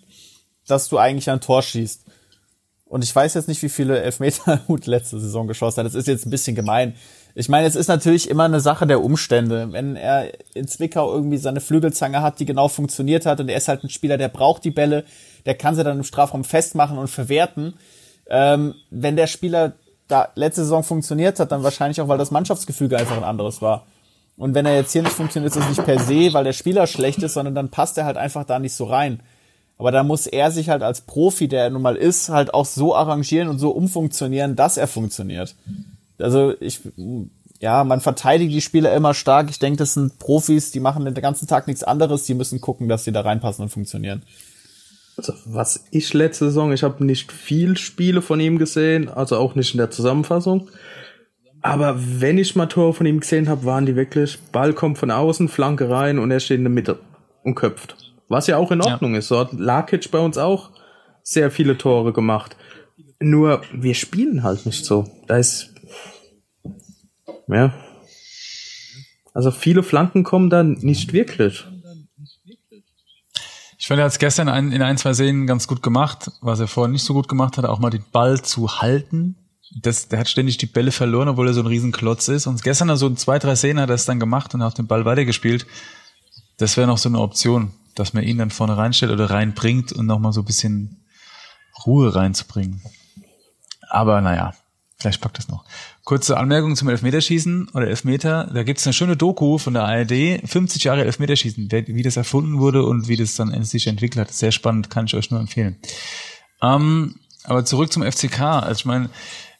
dass 0.67 0.89
du 0.89 0.97
eigentlich 0.97 1.29
ein 1.29 1.43
Tor 1.43 1.61
schießt. 1.61 2.07
Und 2.87 3.05
ich 3.05 3.15
weiß 3.15 3.35
jetzt 3.35 3.49
nicht, 3.49 3.63
wie 3.63 3.69
viele 3.69 4.01
Elfmeter 4.01 4.63
Hut 4.69 4.87
letzte 4.87 5.21
Saison 5.21 5.47
geschossen 5.47 5.81
hat. 5.81 5.87
Das 5.87 5.95
ist 5.95 6.09
jetzt 6.09 6.25
ein 6.25 6.31
bisschen 6.31 6.57
gemein. 6.57 6.95
Ich 7.35 7.49
meine, 7.49 7.67
es 7.67 7.75
ist 7.75 7.89
natürlich 7.89 8.31
immer 8.31 8.45
eine 8.45 8.61
Sache 8.61 8.87
der 8.87 9.03
Umstände. 9.03 9.73
Wenn 9.73 9.97
er 9.97 10.33
in 10.55 10.69
Zwickau 10.69 11.13
irgendwie 11.13 11.39
seine 11.39 11.61
Flügelzange 11.61 12.23
hat, 12.23 12.39
die 12.39 12.45
genau 12.45 12.69
funktioniert 12.69 13.27
hat 13.27 13.41
und 13.41 13.49
er 13.49 13.57
ist 13.57 13.69
halt 13.69 13.83
ein 13.83 13.91
Spieler, 13.91 14.19
der 14.19 14.29
braucht 14.29 14.65
die 14.65 14.71
Bälle, 14.71 15.05
der 15.45 15.55
kann 15.55 15.75
sie 15.75 15.83
dann 15.83 15.99
im 15.99 16.05
Strafraum 16.05 16.45
festmachen 16.45 16.97
und 16.97 17.09
verwerten 17.09 17.75
ähm, 18.29 18.75
wenn 18.91 19.17
der 19.17 19.27
Spieler 19.27 19.73
da 20.09 20.29
letzte 20.35 20.63
Saison 20.63 20.83
funktioniert 20.83 21.41
hat, 21.41 21.53
dann 21.53 21.63
wahrscheinlich 21.63 22.01
auch, 22.01 22.09
weil 22.09 22.19
das 22.19 22.31
Mannschaftsgefüge 22.31 22.99
einfach 22.99 23.17
ein 23.17 23.25
anderes 23.25 23.63
war. 23.63 23.87
Und 24.37 24.55
wenn 24.55 24.67
er 24.67 24.77
jetzt 24.77 24.93
hier 24.93 25.03
nicht 25.03 25.15
funktioniert, 25.15 25.55
ist 25.55 25.61
das 25.61 25.69
nicht 25.69 25.85
per 25.85 25.99
se, 25.99 26.33
weil 26.33 26.45
der 26.45 26.53
Spieler 26.53 26.87
schlecht 26.87 27.23
ist, 27.23 27.35
sondern 27.35 27.55
dann 27.55 27.71
passt 27.71 27.97
er 27.99 28.05
halt 28.05 28.17
einfach 28.17 28.45
da 28.45 28.59
nicht 28.59 28.75
so 28.75 28.85
rein. 28.85 29.21
Aber 29.79 29.93
da 29.93 30.03
muss 30.03 30.27
er 30.27 30.51
sich 30.51 30.69
halt 30.69 30.83
als 30.83 31.03
Profi, 31.03 31.49
der 31.49 31.65
er 31.65 31.71
nun 31.71 31.83
mal 31.83 31.97
ist, 31.97 32.29
halt 32.29 32.53
auch 32.53 32.67
so 32.67 32.95
arrangieren 32.95 33.49
und 33.49 33.59
so 33.59 33.71
umfunktionieren, 33.71 34.57
dass 34.57 34.77
er 34.77 34.87
funktioniert. 34.87 35.55
Also 36.19 36.55
ich, 36.61 36.81
ja, 37.61 37.85
man 37.85 38.01
verteidigt 38.01 38.53
die 38.53 38.61
Spieler 38.61 38.95
immer 38.95 39.15
stark. 39.15 39.51
Ich 39.51 39.59
denke, 39.59 39.79
das 39.79 39.95
sind 39.95 40.19
Profis, 40.19 40.71
die 40.71 40.81
machen 40.81 41.05
den 41.05 41.15
ganzen 41.15 41.49
Tag 41.49 41.67
nichts 41.67 41.83
anderes. 41.83 42.25
Die 42.25 42.35
müssen 42.35 42.61
gucken, 42.61 42.89
dass 42.89 43.05
sie 43.05 43.13
da 43.13 43.23
reinpassen 43.23 43.65
und 43.65 43.71
funktionieren. 43.71 44.23
Also, 45.17 45.33
was 45.45 45.85
ich 45.91 46.13
letzte 46.13 46.47
Saison, 46.47 46.73
ich 46.73 46.83
habe 46.83 47.05
nicht 47.05 47.31
viel 47.31 47.77
Spiele 47.77 48.21
von 48.21 48.41
ihm 48.41 48.59
gesehen, 48.59 49.09
also 49.09 49.37
auch 49.39 49.55
nicht 49.55 49.73
in 49.75 49.79
der 49.79 49.91
Zusammenfassung. 49.91 50.69
Aber 51.63 51.97
wenn 51.97 52.37
ich 52.37 52.57
mal 52.57 52.67
Tore 52.67 52.93
von 52.93 53.07
ihm 53.07 53.21
gesehen 53.21 53.49
habe, 53.49 53.65
waren 53.65 53.87
die 53.87 53.97
wirklich, 53.97 54.39
Ball 54.53 54.75
kommt 54.75 54.99
von 54.99 55.11
außen, 55.11 55.49
Flanke 55.49 55.89
rein 55.89 56.19
und 56.19 56.31
er 56.31 56.41
steht 56.41 56.59
in 56.59 56.65
der 56.65 56.73
Mitte 56.73 56.99
und 57.43 57.55
köpft. 57.55 57.97
Was 58.29 58.47
ja 58.49 58.57
auch 58.57 58.71
in 58.71 58.83
Ordnung 58.83 59.13
ja. 59.13 59.21
ist. 59.21 59.29
So 59.29 59.39
hat 59.39 59.53
Lakic 59.53 60.11
bei 60.11 60.19
uns 60.19 60.37
auch 60.37 60.71
sehr 61.23 61.51
viele 61.51 61.79
Tore 61.79 62.13
gemacht. 62.13 62.57
Nur, 63.21 63.63
wir 63.73 63.95
spielen 63.95 64.43
halt 64.43 64.67
nicht 64.67 64.85
so. 64.85 65.07
Da 65.27 65.37
ist, 65.37 65.74
ja. 67.49 67.73
Also 69.33 69.51
viele 69.51 69.83
Flanken 69.83 70.23
kommen 70.23 70.49
da 70.49 70.63
nicht 70.63 71.13
wirklich. 71.13 71.65
Ich 73.77 73.89
fand, 73.89 73.99
er 73.99 74.05
hat 74.05 74.13
es 74.13 74.19
gestern 74.19 74.49
in 74.73 74.81
ein, 74.81 74.97
zwei 74.97 75.13
Szenen 75.13 75.47
ganz 75.47 75.67
gut 75.67 75.83
gemacht, 75.83 76.31
was 76.41 76.61
er 76.61 76.69
vorher 76.69 76.91
nicht 76.91 77.05
so 77.05 77.13
gut 77.13 77.29
gemacht 77.29 77.59
hat, 77.59 77.65
auch 77.65 77.81
mal 77.81 77.91
den 77.91 78.05
Ball 78.13 78.41
zu 78.41 78.81
halten. 78.81 79.37
Das, 79.77 80.09
der 80.09 80.21
hat 80.21 80.29
ständig 80.29 80.57
die 80.57 80.67
Bälle 80.67 80.93
verloren, 80.93 81.29
obwohl 81.29 81.49
er 81.49 81.53
so 81.53 81.61
ein 81.61 81.67
Riesenklotz 81.67 82.29
ist. 82.29 82.47
Und 82.47 82.63
gestern 82.63 82.97
so 82.97 83.09
in 83.09 83.17
zwei, 83.17 83.39
drei 83.39 83.57
Szenen 83.57 83.81
hat 83.81 83.91
er 83.91 83.97
es 83.97 84.07
dann 84.07 84.21
gemacht 84.21 84.55
und 84.55 84.63
hat 84.63 84.79
den 84.79 84.87
Ball 84.87 85.05
weitergespielt. 85.05 85.67
Das 86.57 86.77
wäre 86.77 86.87
noch 86.87 86.99
so 86.99 87.09
eine 87.09 87.19
Option, 87.19 87.73
dass 87.97 88.15
man 88.15 88.23
ihn 88.23 88.39
dann 88.39 88.51
vorne 88.51 88.77
reinstellt 88.77 89.13
oder 89.13 89.29
reinbringt 89.29 89.93
und 89.93 90.07
nochmal 90.07 90.33
so 90.33 90.43
ein 90.43 90.47
bisschen 90.47 91.05
Ruhe 91.85 92.15
reinzubringen. 92.15 92.81
Aber 93.91 94.21
naja, 94.21 94.55
Vielleicht 95.05 95.21
packt 95.21 95.37
das 95.37 95.49
noch. 95.49 95.67
Kurze 96.05 96.37
Anmerkung 96.37 96.77
zum 96.77 96.89
Elfmeterschießen 96.89 97.71
oder 97.73 97.89
Elfmeter. 97.89 98.51
Da 98.53 98.63
gibt 98.63 98.79
es 98.79 98.87
eine 98.87 98.93
schöne 98.93 99.17
Doku 99.17 99.57
von 99.57 99.73
der 99.73 99.85
ARD, 99.85 100.47
50 100.47 100.85
Jahre 100.85 101.03
Elfmeterschießen, 101.05 101.71
wie 101.71 102.03
das 102.03 102.19
erfunden 102.19 102.59
wurde 102.59 102.85
und 102.85 103.09
wie 103.09 103.17
das 103.17 103.37
dann 103.37 103.65
sich 103.65 103.87
entwickelt 103.87 104.29
hat. 104.29 104.35
Sehr 104.35 104.53
spannend, 104.53 104.91
kann 104.91 105.07
ich 105.07 105.15
euch 105.15 105.31
nur 105.31 105.41
empfehlen. 105.41 105.77
Ähm, 106.61 107.15
aber 107.45 107.65
zurück 107.65 107.91
zum 107.91 108.03
FCK. 108.03 108.41
Also 108.41 108.81
ich 108.81 108.85
meine, 108.85 109.09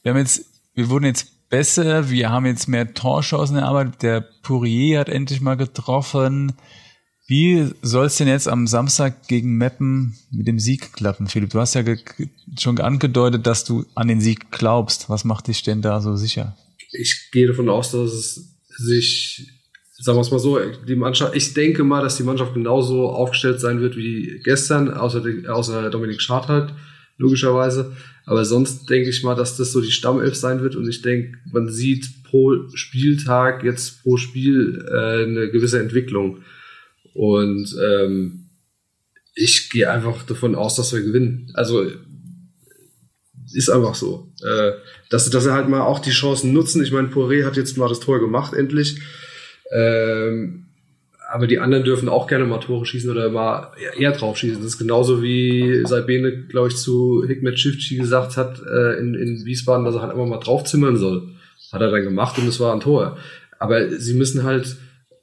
wir 0.03 0.11
haben 0.11 0.19
jetzt, 0.19 0.45
wir 0.75 0.91
wurden 0.91 1.07
jetzt 1.07 1.49
besser, 1.49 2.11
wir 2.11 2.29
haben 2.29 2.45
jetzt 2.45 2.69
mehr 2.69 2.93
Torchancen 2.93 3.57
erarbeitet. 3.57 4.03
Der 4.03 4.21
Pourier 4.21 5.01
hat 5.01 5.09
endlich 5.09 5.41
mal 5.41 5.57
getroffen. 5.57 6.53
Wie 7.27 7.71
soll 7.81 8.07
es 8.07 8.19
denn 8.19 8.29
jetzt 8.29 8.49
am 8.49 8.67
Samstag 8.67 9.29
gegen 9.29 9.57
Meppen 9.57 10.15
mit 10.31 10.47
dem 10.47 10.59
Sieg 10.59 10.93
klappen, 10.93 11.27
Philipp? 11.27 11.51
Du 11.51 11.59
hast 11.59 11.75
ja 11.75 11.83
schon 12.59 12.79
angedeutet, 12.81 13.47
dass 13.47 13.65
du 13.65 13.87
an 13.95 14.09
den 14.09 14.21
Sieg 14.21 14.51
glaubst. 14.51 15.09
Was 15.09 15.25
macht 15.25 15.49
dich 15.49 15.63
denn 15.63 15.81
da 15.81 16.03
so 16.03 16.17
sicher? 16.17 16.55
Ich 16.93 17.31
gehe 17.33 17.47
davon 17.47 17.71
aus, 17.71 17.93
dass 17.93 18.13
es 18.13 18.57
sich, 18.77 19.51
sagen 19.99 20.19
wir 20.19 20.23
es 20.23 20.31
mal 20.31 20.39
so, 20.39 20.59
die 20.87 20.97
Mannschaft, 20.97 21.35
ich 21.35 21.55
denke 21.55 21.83
mal, 21.83 22.03
dass 22.03 22.19
die 22.19 22.25
Mannschaft 22.25 22.53
genauso 22.53 23.09
aufgestellt 23.09 23.59
sein 23.59 23.81
wird 23.81 23.97
wie 23.97 24.41
gestern, 24.45 24.93
außer, 24.93 25.25
außer 25.49 25.89
Dominik 25.89 26.21
Schad 26.21 26.49
halt, 26.49 26.75
logischerweise. 27.17 27.97
Aber 28.27 28.45
sonst 28.45 28.91
denke 28.91 29.09
ich 29.09 29.23
mal, 29.23 29.35
dass 29.35 29.57
das 29.57 29.73
so 29.73 29.81
die 29.81 29.91
Stammelf 29.91 30.35
sein 30.35 30.61
wird 30.61 30.77
und 30.77 30.87
ich 30.89 31.01
denke, 31.01 31.39
man 31.51 31.71
sieht 31.71 32.25
pro 32.25 32.69
Spieltag 32.75 33.65
jetzt 33.65 34.03
pro 34.03 34.19
Spiel 34.19 34.85
äh, 34.91 35.25
eine 35.25 35.51
gewisse 35.51 35.81
Entwicklung. 35.81 36.43
Und 37.15 37.75
ähm, 37.83 38.51
ich 39.35 39.71
gehe 39.71 39.91
einfach 39.91 40.23
davon 40.25 40.55
aus, 40.55 40.77
dass 40.77 40.93
wir 40.93 41.03
gewinnen. 41.03 41.51
Also 41.55 41.87
ist 43.53 43.71
einfach 43.71 43.95
so. 43.95 44.33
Äh, 44.43 44.73
dass, 45.11 45.31
dass 45.31 45.47
er 45.47 45.55
halt 45.55 45.69
mal 45.69 45.83
auch 45.83 46.01
die 46.01 46.11
Chancen 46.11 46.53
nutzen. 46.53 46.83
Ich 46.83 46.93
meine, 46.93 47.09
Poiré 47.09 47.45
hat 47.45 47.57
jetzt 47.57 47.77
mal 47.77 47.89
das 47.89 48.01
Tor 48.01 48.21
gemacht, 48.21 48.53
endlich. 48.53 49.01
Ähm, 49.73 50.67
aber 51.31 51.47
die 51.47 51.59
anderen 51.59 51.85
dürfen 51.85 52.09
auch 52.09 52.27
gerne 52.27 52.45
mal 52.45 52.59
Tore 52.59 52.87
schießen 52.87 53.11
oder 53.11 53.31
mal 53.31 53.73
eher 53.99 54.13
drauf 54.13 54.37
schießen. 54.37 54.59
Das 54.59 54.73
ist 54.73 54.79
genauso 54.79 55.23
wie 55.23 55.83
Salbene, 55.85 56.47
glaube 56.47 56.69
ich, 56.69 56.77
zu 56.77 57.25
Hikmet 57.27 57.59
Schiffchi 57.59 57.97
gesagt 57.97 58.37
hat 58.37 58.61
äh, 58.61 58.99
in, 58.99 59.15
in 59.15 59.45
Wiesbaden, 59.45 59.85
dass 59.85 59.95
er 59.95 60.03
halt 60.03 60.13
immer 60.13 60.27
mal 60.27 60.39
draufzimmern 60.39 60.97
soll. 60.97 61.31
Hat 61.73 61.81
er 61.81 61.91
dann 61.91 62.05
gemacht 62.05 62.39
und 62.39 62.47
es 62.47 62.61
war 62.61 62.73
ein 62.73 62.81
Tor. 62.81 63.19
Aber 63.59 63.91
sie 63.99 64.15
müssen 64.15 64.45
halt 64.45 64.77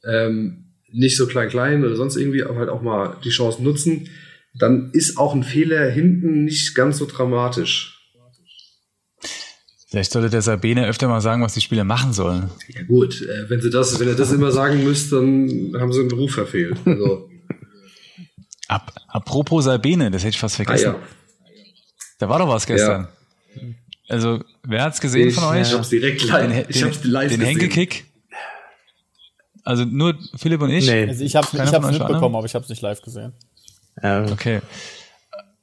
ähm, 0.03 0.70
nicht 0.93 1.17
so 1.17 1.27
klein-klein 1.27 1.83
oder 1.83 1.95
sonst 1.95 2.15
irgendwie, 2.15 2.43
aber 2.43 2.59
halt 2.59 2.69
auch 2.69 2.81
mal 2.81 3.17
die 3.23 3.29
Chance 3.29 3.63
nutzen. 3.63 4.09
Dann 4.53 4.91
ist 4.93 5.17
auch 5.17 5.33
ein 5.33 5.43
Fehler 5.43 5.89
hinten 5.89 6.43
nicht 6.43 6.75
ganz 6.75 6.97
so 6.97 7.05
dramatisch. 7.05 7.97
Vielleicht 9.89 10.11
sollte 10.11 10.29
der 10.29 10.41
Sabine 10.41 10.87
öfter 10.87 11.09
mal 11.09 11.19
sagen, 11.19 11.43
was 11.43 11.53
die 11.53 11.61
Spieler 11.61 11.83
machen 11.83 12.13
sollen. 12.13 12.49
Ja 12.69 12.83
gut, 12.83 13.21
äh, 13.21 13.49
wenn 13.49 13.61
sie 13.61 13.69
das, 13.69 13.99
wenn 13.99 14.07
er 14.07 14.15
das 14.15 14.31
immer 14.31 14.51
sagen 14.51 14.83
müsst, 14.85 15.11
dann 15.11 15.73
haben 15.77 15.91
sie 15.91 15.99
einen 15.99 16.09
Beruf 16.09 16.31
verfehlt. 16.31 16.77
Also. 16.85 17.29
Ap 18.69 18.93
apropos 19.09 19.65
Sabine, 19.65 20.09
das 20.09 20.21
hätte 20.21 20.29
ich 20.29 20.39
fast 20.39 20.55
vergessen. 20.55 20.91
Ah, 20.91 20.93
ja. 20.93 20.99
Da 22.19 22.29
war 22.29 22.39
doch 22.39 22.47
was 22.47 22.65
gestern. 22.65 23.09
Ja. 23.55 23.61
Also, 24.07 24.43
wer 24.63 24.83
hat's 24.83 25.01
gesehen 25.01 25.27
ich, 25.27 25.35
von 25.35 25.43
euch? 25.43 25.67
Ich 25.67 25.73
hab's 25.73 25.89
direkt 25.89 26.23
live, 26.23 26.51
den, 26.51 26.65
ich 26.69 26.83
hab's 26.83 27.03
live 27.03 27.29
den, 27.31 27.39
den 27.39 27.47
Henkelkick. 27.47 28.05
Also 29.63 29.85
nur 29.85 30.15
Philipp 30.35 30.61
und 30.61 30.69
ich? 30.69 30.87
Nee. 30.87 31.07
Also 31.07 31.23
ich 31.23 31.35
hab's, 31.35 31.53
ich 31.53 31.59
hab's 31.59 31.91
mitbekommen, 31.91 32.35
aber 32.35 32.45
ich 32.45 32.55
hab's 32.55 32.69
nicht 32.69 32.81
live 32.81 33.01
gesehen. 33.01 33.33
Ähm, 34.01 34.25
okay. 34.31 34.61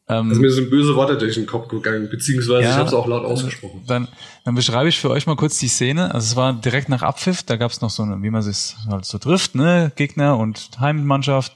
Ähm, 0.09 0.31
also 0.31 0.41
mir 0.41 0.51
sind 0.51 0.71
böse 0.71 0.95
Worte 0.95 1.19
durch 1.19 1.35
den 1.35 1.47
Kopf 1.47 1.69
gegangen, 1.69 2.09
beziehungsweise 2.09 2.63
ja, 2.63 2.71
ich 2.71 2.77
habe 2.77 2.89
es 2.89 2.95
auch 2.95 3.07
laut 3.07 3.25
ausgesprochen. 3.25 3.83
Dann, 3.87 4.09
dann 4.45 4.55
beschreibe 4.55 4.89
ich 4.89 4.99
für 4.99 5.11
euch 5.11 5.27
mal 5.27 5.37
kurz 5.37 5.59
die 5.59 5.69
Szene. 5.69 6.15
Also 6.15 6.27
es 6.27 6.37
war 6.37 6.55
direkt 6.55 6.89
nach 6.89 7.03
Abpfiff, 7.03 7.43
da 7.43 7.57
gab 7.57 7.71
es 7.71 7.81
noch 7.81 7.91
so 7.91 8.03
eine, 8.03 8.23
wie 8.23 8.31
man 8.31 8.41
es 8.41 8.77
halt 8.89 9.05
so 9.05 9.19
trifft, 9.19 9.55
ne? 9.55 9.93
Gegner 9.97 10.39
und 10.39 10.71
Heimmannschaft 10.81 11.53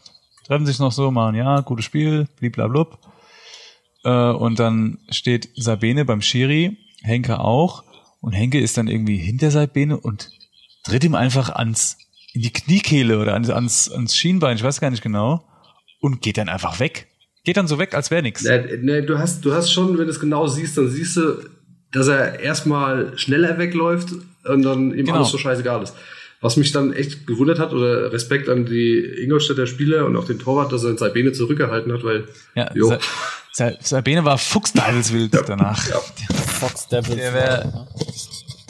treffen 0.47 0.67
sich 0.67 0.79
noch 0.79 0.93
so, 0.93 1.11
machen 1.11 1.35
ja, 1.35 1.61
gutes 1.61 1.85
Spiel, 1.85 2.27
bliblablub. 2.39 2.99
Äh, 4.05 4.31
und 4.31 4.59
dann 4.59 4.99
steht 5.09 5.49
Sabine 5.57 6.05
beim 6.05 6.21
Schiri, 6.21 6.77
Henke 7.03 7.41
auch, 7.41 7.85
und 8.21 8.33
Henke 8.33 8.61
ist 8.61 8.77
dann 8.77 8.89
irgendwie 8.89 9.17
hinter 9.17 9.51
Sabine 9.51 9.97
und 9.97 10.31
tritt 10.85 11.05
ihm 11.05 11.15
einfach 11.15 11.51
ans 11.51 11.97
in 12.33 12.43
die 12.43 12.53
Kniekehle 12.53 13.19
oder 13.19 13.35
ans, 13.35 13.51
ans, 13.51 13.91
ans 13.91 14.17
Schienbein, 14.17 14.57
ich 14.57 14.63
weiß 14.63 14.81
gar 14.81 14.91
nicht 14.91 15.03
genau, 15.03 15.45
und 16.01 16.23
geht 16.23 16.39
dann 16.39 16.49
einfach 16.49 16.81
weg. 16.81 17.09
Geht 17.45 17.57
dann 17.57 17.67
so 17.67 17.79
weg, 17.79 17.95
als 17.95 18.11
wäre 18.11 18.23
nichts. 18.23 18.45
Nee, 18.45 18.79
nee, 18.81 19.03
du 19.03 19.19
hast, 19.19 19.45
du 19.45 19.53
hast 19.53 19.73
schon, 19.73 19.99
wenn 19.99 20.05
du 20.05 20.11
es 20.11 20.21
genau 20.21 20.47
siehst, 20.47 20.79
dann 20.79 20.89
siehst 20.89 21.17
du, 21.17 21.45
dass 21.91 22.07
er 22.09 22.41
erstmal 22.41 23.19
schneller 23.19 23.59
wegläuft 23.59 24.11
und 24.45 24.63
dann 24.63 24.93
ihm 24.93 25.07
genau. 25.07 25.19
alles 25.19 25.31
so 25.31 25.39
scheißegal 25.39 25.83
ist. 25.83 25.95
Was 26.41 26.57
mich 26.57 26.73
dann 26.73 26.93
echt 26.93 27.27
gewundert 27.27 27.59
hat, 27.59 27.73
oder 27.73 28.13
Respekt 28.13 28.49
an 28.49 28.67
die 28.67 28.99
Ingolstädter 28.99 29.67
Spieler 29.67 30.07
und 30.07 30.17
auch 30.17 30.25
den 30.25 30.39
Torwart, 30.39 30.73
dass 30.73 30.83
er 30.83 30.97
Sabine 30.99 31.33
zurückgehalten 31.33 31.93
hat, 31.93 32.03
weil 32.03 32.27
ja, 32.55 32.71
jo. 32.75 32.97
Sabine 33.53 34.25
war 34.25 34.39
fuchsdeibelswild 34.39 35.35
ja. 35.35 35.43
danach. 35.43 35.89
Ja. 35.89 36.01
Fox 36.63 36.89
Devils. 36.89 37.17
Der 37.17 37.35
wäre 37.35 37.89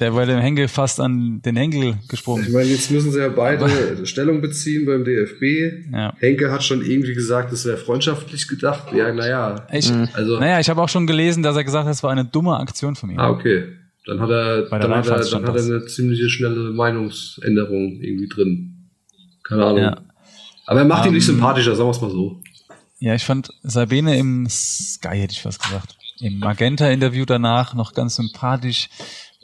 der 0.03 0.15
war 0.15 0.27
dem 0.27 0.41
Henkel 0.41 0.67
fast 0.67 0.99
an 0.99 1.41
den 1.43 1.55
Henkel 1.55 1.95
gesprungen. 2.09 2.45
Ich 2.45 2.53
meine, 2.53 2.69
jetzt 2.69 2.91
müssen 2.91 3.13
sie 3.13 3.21
ja 3.21 3.29
beide 3.29 3.65
Aber, 3.97 4.05
Stellung 4.05 4.41
beziehen 4.41 4.85
beim 4.85 5.05
DFB. 5.05 5.93
Ja. 5.93 6.13
Henke 6.19 6.51
hat 6.51 6.65
schon 6.65 6.85
irgendwie 6.85 7.15
gesagt, 7.15 7.53
es 7.53 7.65
wäre 7.65 7.77
freundschaftlich 7.77 8.49
gedacht. 8.49 8.93
Ja, 8.93 9.13
naja. 9.13 9.67
Ich, 9.73 9.93
also, 10.13 10.41
naja, 10.41 10.59
ich 10.59 10.69
habe 10.69 10.83
auch 10.83 10.89
schon 10.89 11.07
gelesen, 11.07 11.45
dass 11.45 11.55
er 11.55 11.63
gesagt 11.63 11.87
hat, 11.87 11.95
es 11.95 12.03
war 12.03 12.11
eine 12.11 12.25
dumme 12.25 12.57
Aktion 12.57 12.97
von 12.97 13.11
ihm. 13.11 13.19
Ah, 13.21 13.31
okay. 13.31 13.65
Dann 14.05 14.19
hat 14.19 14.31
er, 14.31 14.63
dann 14.63 14.91
hat 14.91 15.07
er, 15.07 15.21
dann 15.21 15.47
hat 15.47 15.57
er 15.57 15.63
eine 15.63 15.87
ziemliche 15.87 16.29
schnelle 16.29 16.73
Meinungsänderung 16.73 18.01
irgendwie 18.03 18.29
drin. 18.29 18.89
Keine 19.45 19.65
Ahnung. 19.65 19.83
Ja. 19.83 20.03
Aber 20.67 20.81
er 20.81 20.85
macht 20.85 21.03
um, 21.03 21.09
ihn 21.09 21.15
nicht 21.15 21.29
ähm, 21.29 21.37
sympathischer, 21.37 21.77
sagen 21.77 21.87
wir 21.89 21.93
es 21.93 22.01
mal 22.01 22.11
so. 22.11 22.41
Ja, 22.99 23.15
ich 23.15 23.25
fand 23.25 23.51
Sabine 23.63 24.19
im 24.19 24.49
Sky, 24.49 25.19
hätte 25.19 25.35
ich 25.35 25.45
was 25.45 25.61
gesagt, 25.61 25.97
im 26.19 26.41
Magenta-Interview 26.41 27.25
danach 27.25 27.75
noch 27.75 27.95
ganz 27.95 28.17
sympathisch 28.17 28.89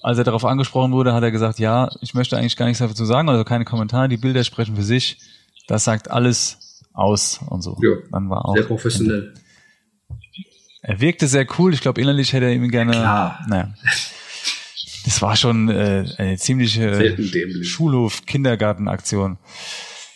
als 0.02 0.18
er 0.18 0.24
darauf 0.24 0.44
angesprochen 0.44 0.92
wurde, 0.92 1.12
hat 1.12 1.22
er 1.22 1.30
gesagt, 1.30 1.58
ja, 1.58 1.90
ich 2.00 2.14
möchte 2.14 2.36
eigentlich 2.36 2.56
gar 2.56 2.66
nichts 2.66 2.78
dazu 2.78 3.04
sagen, 3.04 3.28
also 3.28 3.44
keine 3.44 3.64
Kommentare, 3.64 4.08
die 4.08 4.16
Bilder 4.16 4.44
sprechen 4.44 4.76
für 4.76 4.82
sich. 4.82 5.18
Das 5.66 5.84
sagt 5.84 6.10
alles 6.10 6.82
aus 6.92 7.40
und 7.48 7.62
so. 7.62 7.78
Ja, 7.82 7.96
Dann 8.10 8.30
war 8.30 8.44
auch 8.46 8.54
sehr 8.54 8.64
professionell. 8.64 9.34
Er 10.82 11.00
wirkte 11.00 11.26
sehr 11.26 11.46
cool. 11.58 11.74
Ich 11.74 11.80
glaube, 11.80 12.00
innerlich 12.00 12.32
hätte 12.32 12.46
er 12.46 12.52
ihm 12.52 12.70
gerne. 12.70 12.94
Ja, 12.94 13.40
naja. 13.48 13.74
Das 15.04 15.20
war 15.22 15.36
schon 15.36 15.68
äh, 15.68 16.06
eine 16.16 16.36
ziemliche 16.38 17.16
Schulhof-Kindergarten-Aktion. 17.62 19.38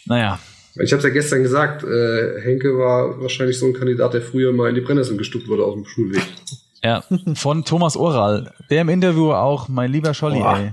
Naja. 0.07 0.39
Ich 0.75 0.93
habe 0.93 0.99
es 0.99 1.05
ja 1.05 1.11
gestern 1.11 1.43
gesagt, 1.43 1.83
äh, 1.83 2.41
Henke 2.41 2.79
war 2.79 3.21
wahrscheinlich 3.21 3.59
so 3.59 3.67
ein 3.67 3.75
Kandidat, 3.75 4.15
der 4.15 4.23
früher 4.23 4.53
mal 4.53 4.71
in 4.71 4.75
die 4.75 4.81
Brennnessel 4.81 5.17
gestuckt 5.17 5.49
wurde 5.49 5.65
aus 5.65 5.75
dem 5.75 5.85
Schulweg. 5.85 6.23
Ja, 6.85 7.05
von 7.35 7.65
Thomas 7.65 7.97
Oral. 7.97 8.53
Der 8.71 8.83
im 8.83 8.89
Interview 8.89 9.33
auch, 9.33 9.69
mein 9.69 9.93
lieber 9.93 10.15
Scholli, 10.15 10.41
Boah. 10.41 10.59
ey. 10.59 10.73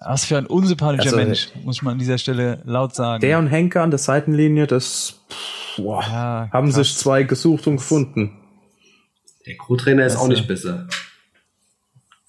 Was 0.00 0.24
für 0.24 0.38
ein 0.38 0.46
unsympathischer 0.46 1.04
also, 1.04 1.16
Mensch, 1.16 1.48
muss 1.62 1.76
ich 1.76 1.82
mal 1.82 1.92
an 1.92 1.98
dieser 1.98 2.18
Stelle 2.18 2.60
laut 2.64 2.94
sagen. 2.94 3.20
Der 3.20 3.38
und 3.38 3.46
Henker 3.48 3.82
an 3.82 3.90
der 3.90 3.98
Seitenlinie, 3.98 4.66
das 4.66 5.20
boah, 5.76 6.02
ja, 6.02 6.48
haben 6.52 6.72
sich 6.72 6.96
zwei 6.96 7.22
gesucht 7.22 7.66
und 7.66 7.76
gefunden. 7.76 8.38
Der 9.46 9.56
Co-Trainer 9.56 10.04
ist 10.04 10.16
auch 10.16 10.28
nicht 10.28 10.48
besser. 10.48 10.88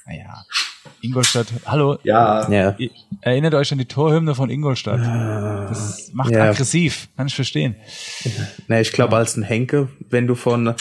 Naja. 0.05 0.45
Ingolstadt, 1.01 1.47
hallo. 1.65 1.97
Ja. 2.03 2.49
ja. 2.49 2.75
Erinnert 3.21 3.53
euch 3.53 3.71
an 3.71 3.77
die 3.77 3.85
Torhymne 3.85 4.35
von 4.35 4.49
Ingolstadt. 4.49 4.99
Das 5.69 6.11
macht 6.13 6.31
ja. 6.31 6.49
aggressiv, 6.49 7.09
kann 7.17 7.27
ich 7.27 7.35
verstehen. 7.35 7.75
Na, 8.67 8.79
ich 8.79 8.91
glaube, 8.91 9.15
als 9.15 9.35
ein 9.35 9.43
Henke, 9.43 9.89
wenn 10.09 10.27
du 10.27 10.35
von 10.35 10.75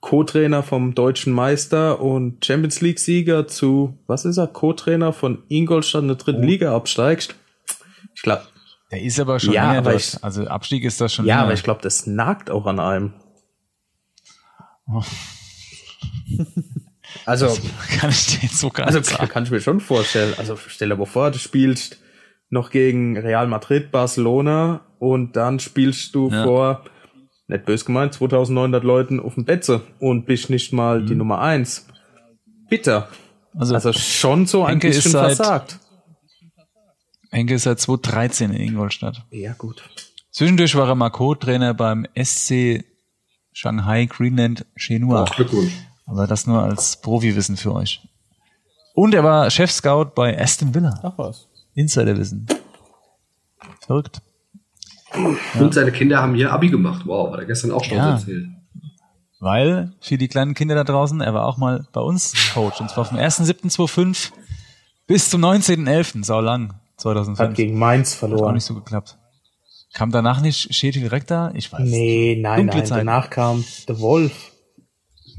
Co-Trainer 0.00 0.62
vom 0.62 0.94
deutschen 0.94 1.32
Meister 1.32 2.00
und 2.00 2.44
Champions 2.44 2.80
League 2.80 2.98
Sieger 2.98 3.46
zu, 3.46 3.98
was 4.06 4.24
ist 4.24 4.38
er, 4.38 4.46
Co-Trainer 4.46 5.12
von 5.12 5.42
Ingolstadt 5.48 6.02
in 6.02 6.08
der 6.08 6.16
dritten 6.16 6.44
oh. 6.44 6.46
Liga 6.46 6.74
absteigst. 6.74 7.34
Ich 8.14 8.22
glaube. 8.22 8.42
Der 8.90 9.02
ist 9.02 9.20
aber 9.20 9.38
schon 9.38 9.54
ja, 9.54 9.72
aber 9.72 9.94
ich, 9.94 10.22
Also 10.22 10.46
Abstieg 10.46 10.84
ist 10.84 11.00
das 11.00 11.14
schon. 11.14 11.26
Ja, 11.26 11.36
länger. 11.36 11.44
aber 11.44 11.54
ich 11.54 11.62
glaube, 11.62 11.80
das 11.82 12.06
nagt 12.06 12.50
auch 12.50 12.66
an 12.66 12.80
einem. 12.80 13.12
Oh. 14.86 15.02
Also 17.26 17.46
das 17.46 17.60
kann 17.98 18.10
ich 18.10 18.26
dir 18.26 18.42
jetzt 18.42 18.58
so 18.58 18.70
gar 18.70 18.86
also, 18.86 19.02
sagen. 19.02 19.28
Kann 19.28 19.42
ich 19.44 19.50
mir 19.50 19.60
schon 19.60 19.80
vorstellen. 19.80 20.34
Also 20.38 20.56
stell 20.56 20.88
dir 20.88 20.96
mal 20.96 21.06
vor, 21.06 21.30
du 21.30 21.38
spielst 21.38 21.98
noch 22.50 22.70
gegen 22.70 23.16
Real 23.16 23.46
Madrid, 23.46 23.90
Barcelona 23.90 24.80
und 24.98 25.36
dann 25.36 25.58
spielst 25.60 26.14
du 26.14 26.30
ja. 26.30 26.44
vor 26.44 26.84
nicht 27.50 27.66
bös 27.66 27.84
gemeint, 27.84 28.14
2900 28.14 28.82
Leuten 28.82 29.20
auf 29.20 29.34
dem 29.34 29.44
Betze 29.44 29.82
und 29.98 30.26
bist 30.26 30.50
nicht 30.50 30.72
mal 30.72 31.00
mhm. 31.00 31.06
die 31.06 31.14
Nummer 31.14 31.40
eins. 31.40 31.86
Bitter. 32.68 33.08
Also, 33.56 33.74
also 33.74 33.92
schon 33.92 34.46
so 34.46 34.64
ein 34.64 34.72
Henke 34.72 34.88
bisschen 34.88 35.12
seit, 35.12 35.36
versagt. 35.36 35.78
Henke 37.30 37.54
ist 37.54 37.64
seit 37.64 37.80
2013 37.80 38.52
in 38.52 38.60
Ingolstadt. 38.60 39.24
Ja, 39.30 39.52
gut. 39.54 39.82
Zwischendurch 40.30 40.74
war 40.76 40.88
er 40.88 40.94
mal 40.94 41.10
Co-Trainer 41.10 41.74
beim 41.74 42.06
SC 42.20 42.84
Shanghai 43.52 44.06
Greenland 44.06 44.66
Shenhua. 44.76 45.22
Oh, 45.28 45.34
Glückwunsch. 45.34 45.72
Aber 46.06 46.26
das 46.26 46.46
nur 46.46 46.62
als 46.62 47.00
Profi-Wissen 47.00 47.56
für 47.56 47.74
euch. 47.74 48.00
Und 48.94 49.14
er 49.14 49.24
war 49.24 49.50
Chef-Scout 49.50 50.12
bei 50.14 50.40
Aston 50.40 50.74
Villa. 50.74 50.98
Ach 51.02 51.12
was. 51.16 51.48
Insiderwissen. 51.74 52.46
Verrückt. 53.80 54.22
Und 55.58 55.74
seine 55.74 55.92
Kinder 55.92 56.22
haben 56.22 56.34
hier 56.34 56.52
Abi 56.52 56.68
gemacht. 56.68 57.02
Wow, 57.06 57.32
hat 57.32 57.40
er 57.40 57.46
gestern 57.46 57.72
auch 57.72 57.84
schon 57.84 57.96
ja. 57.98 58.12
erzählt. 58.12 58.48
Weil, 59.38 59.92
für 60.00 60.18
die 60.18 60.28
kleinen 60.28 60.54
Kinder 60.54 60.74
da 60.74 60.84
draußen, 60.84 61.20
er 61.20 61.32
war 61.32 61.46
auch 61.46 61.56
mal 61.56 61.86
bei 61.92 62.00
uns 62.00 62.34
Coach. 62.52 62.80
Und 62.80 62.90
zwar 62.90 63.06
vom 63.06 63.16
1.7.25 63.16 64.32
bis 65.06 65.30
zum 65.30 65.44
19.11. 65.44 66.24
Sau 66.24 66.40
lang. 66.40 66.74
2005. 66.98 67.48
Hat 67.48 67.56
gegen 67.56 67.78
Mainz 67.78 68.14
verloren. 68.14 68.42
Hat 68.42 68.48
auch 68.48 68.52
nicht 68.52 68.64
so 68.64 68.74
geklappt. 68.74 69.16
Kam 69.92 70.12
danach 70.12 70.40
nicht 70.40 70.74
Schädel 70.74 71.02
direkt 71.02 71.30
da? 71.30 71.50
Ich 71.54 71.72
weiß 71.72 71.80
Nee, 71.80 72.38
nein, 72.40 72.58
Dunkle 72.58 72.80
nein. 72.80 72.86
Zeit. 72.86 72.98
Danach 73.00 73.30
kam 73.30 73.64
der 73.88 73.98
Wolf. 73.98 74.52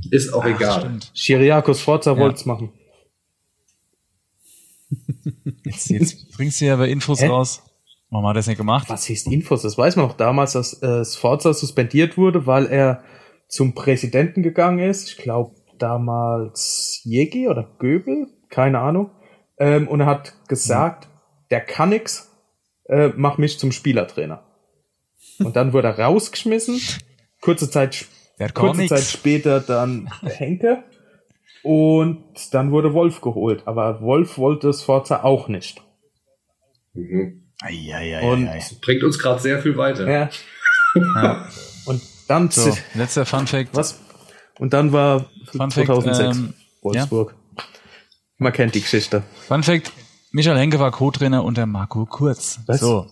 Ist 0.10 0.34
auch 0.34 0.44
Ach, 0.44 0.50
egal. 0.50 1.00
Schiriakos 1.14 1.82
Forza 1.82 2.14
ja. 2.14 2.18
wollt's 2.18 2.46
machen. 2.46 2.72
Jetzt, 5.64 5.90
jetzt 5.90 6.32
bringst 6.32 6.60
du 6.60 6.66
ja 6.66 6.74
aber 6.74 6.88
Infos 6.88 7.22
Hä? 7.22 7.28
raus. 7.28 7.62
Warum 8.12 8.28
hat 8.28 8.32
er 8.32 8.40
das 8.40 8.48
nicht 8.48 8.58
gemacht? 8.58 8.90
Was 8.90 9.06
hieß 9.06 9.28
Infos? 9.28 9.62
Das 9.62 9.78
weiß 9.78 9.96
man 9.96 10.06
noch 10.06 10.18
damals, 10.18 10.52
dass 10.52 10.84
äh, 10.84 11.06
Sforza 11.06 11.54
suspendiert 11.54 12.18
wurde, 12.18 12.46
weil 12.46 12.68
er 12.68 13.04
zum 13.48 13.74
Präsidenten 13.74 14.44
gegangen 14.44 14.80
ist. 14.80 15.10
Ich 15.10 15.18
glaube 15.18 15.56
damals 15.80 17.00
Jegi 17.06 17.48
oder 17.48 17.74
Göbel, 17.80 18.28
keine 18.50 18.80
Ahnung. 18.80 19.12
Ähm, 19.58 19.88
und 19.88 20.02
er 20.02 20.08
hat 20.08 20.34
gesagt, 20.50 21.06
mhm. 21.06 21.12
der 21.52 21.62
kann 21.62 21.90
nix, 21.90 22.30
äh, 22.90 23.12
mach 23.16 23.38
mich 23.38 23.58
zum 23.58 23.72
Spielertrainer. 23.72 24.44
Und 25.40 25.56
dann 25.56 25.72
wurde 25.72 25.88
er 25.88 26.00
rausgeschmissen. 26.00 26.82
Kurze 27.40 27.70
Zeit, 27.70 28.08
kurze 28.54 28.88
Zeit 28.88 29.04
später 29.04 29.62
dann 29.62 30.10
Henke. 30.22 30.84
Und 31.64 32.54
dann 32.54 32.72
wurde 32.72 32.94
Wolf 32.94 33.22
geholt. 33.22 33.64
Aber 33.68 34.02
Wolf 34.02 34.38
wollte 34.38 34.74
Sforza 34.74 35.24
auch 35.24 35.48
nicht. 35.48 35.82
Mhm. 36.94 37.51
Eieiei. 37.62 38.22
Und 38.22 38.48
das 38.48 38.74
bringt 38.76 39.04
uns 39.04 39.20
gerade 39.20 39.40
sehr 39.40 39.62
viel 39.62 39.78
weiter. 39.78 40.10
Ja. 40.10 40.30
ja. 40.96 41.48
Und 41.86 42.02
dann 42.28 42.50
so, 42.50 42.76
letzter 42.94 43.26
Fun 43.26 43.48
Fact. 43.48 43.70
Was? 43.74 44.00
Und 44.60 44.74
dann 44.74 44.92
war 44.92 45.26
Fun 45.52 45.72
2006 45.72 46.18
Fact, 46.18 46.36
ähm, 46.36 46.54
Wolfsburg. 46.82 47.36
Ja? 47.58 47.64
Man 48.38 48.54
kennt 48.54 48.76
die 48.76 48.82
Geschichte. 48.82 49.24
Fun 49.48 49.64
Fact, 49.64 49.92
Michael 50.32 50.58
Henke 50.58 50.80
war 50.80 50.92
Co-Trainer 50.92 51.44
unter 51.44 51.66
Marco 51.66 52.06
Kurz. 52.06 52.60
Was? 52.66 52.80
So. 52.80 53.08